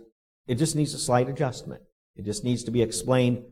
[0.47, 1.83] it just needs a slight adjustment.
[2.17, 3.45] It just needs to be explained.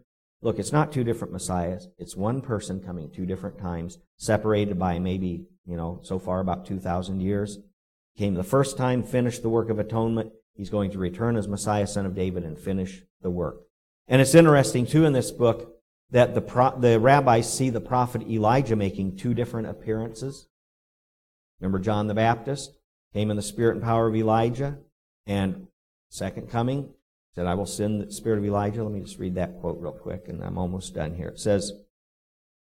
[0.43, 1.89] Look, it's not two different messiahs.
[1.99, 6.67] It's one person coming two different times, separated by maybe, you know, so far about
[6.67, 7.59] 2,000 years.
[8.19, 10.33] Came the first time, finished the work of atonement.
[10.55, 13.63] He's going to return as Messiah, son of David, and finish the work.
[14.07, 15.73] And it's interesting, too, in this book
[16.13, 20.47] that the, pro- the rabbis see the prophet Elijah making two different appearances.
[21.61, 22.73] Remember John the Baptist
[23.13, 24.79] came in the spirit and power of Elijah,
[25.27, 25.67] and
[26.09, 26.91] second coming,
[27.35, 28.83] said, I will send the spirit of Elijah.
[28.85, 31.29] Let me just read that quote real quick, and I'm almost done here.
[31.29, 31.73] It says,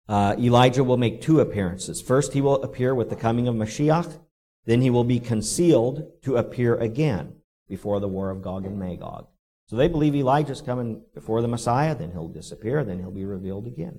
[0.09, 2.01] uh, Elijah will make two appearances.
[2.01, 4.21] First, he will appear with the coming of Mashiach.
[4.67, 7.37] Then he will be concealed to appear again
[7.69, 9.27] before the war of Gog and Magog.
[9.67, 13.67] So they believe Elijah's coming before the Messiah, then he'll disappear, then he'll be revealed
[13.67, 13.99] again.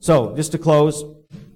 [0.00, 1.04] So, just to close,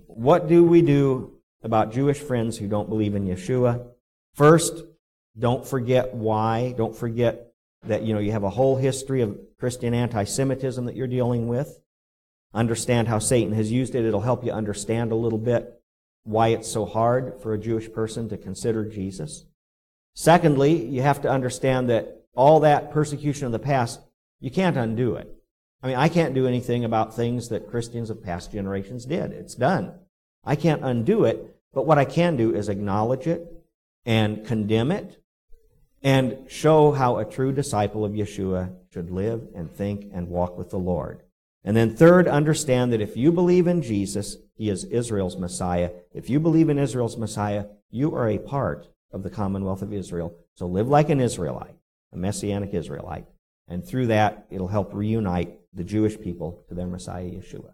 [0.07, 3.87] what do we do about Jewish friends who don't believe in Yeshua?
[4.35, 4.85] First,
[5.39, 6.75] don't forget why.
[6.77, 7.53] Don't forget
[7.87, 11.81] that, you know, you have a whole history of Christian anti-Semitism that you're dealing with.
[12.55, 14.05] Understand how Satan has used it.
[14.05, 15.81] It'll help you understand a little bit
[16.25, 19.45] why it's so hard for a Jewish person to consider Jesus.
[20.15, 24.01] Secondly, you have to understand that all that persecution of the past,
[24.41, 25.35] you can't undo it.
[25.83, 29.33] I mean, I can't do anything about things that Christians of past generations did.
[29.33, 29.95] It's done.
[30.45, 33.47] I can't undo it, but what I can do is acknowledge it
[34.05, 35.23] and condemn it
[36.03, 40.71] and show how a true disciple of Yeshua should live and think and walk with
[40.71, 41.23] the Lord.
[41.63, 45.91] And then third, understand that if you believe in Jesus, he is Israel's Messiah.
[46.15, 50.35] If you believe in Israel's Messiah, you are a part of the commonwealth of Israel.
[50.55, 51.75] So live like an Israelite,
[52.13, 53.27] a messianic Israelite.
[53.69, 57.73] And through that, it'll help reunite the Jewish people to their Messiah, Yeshua.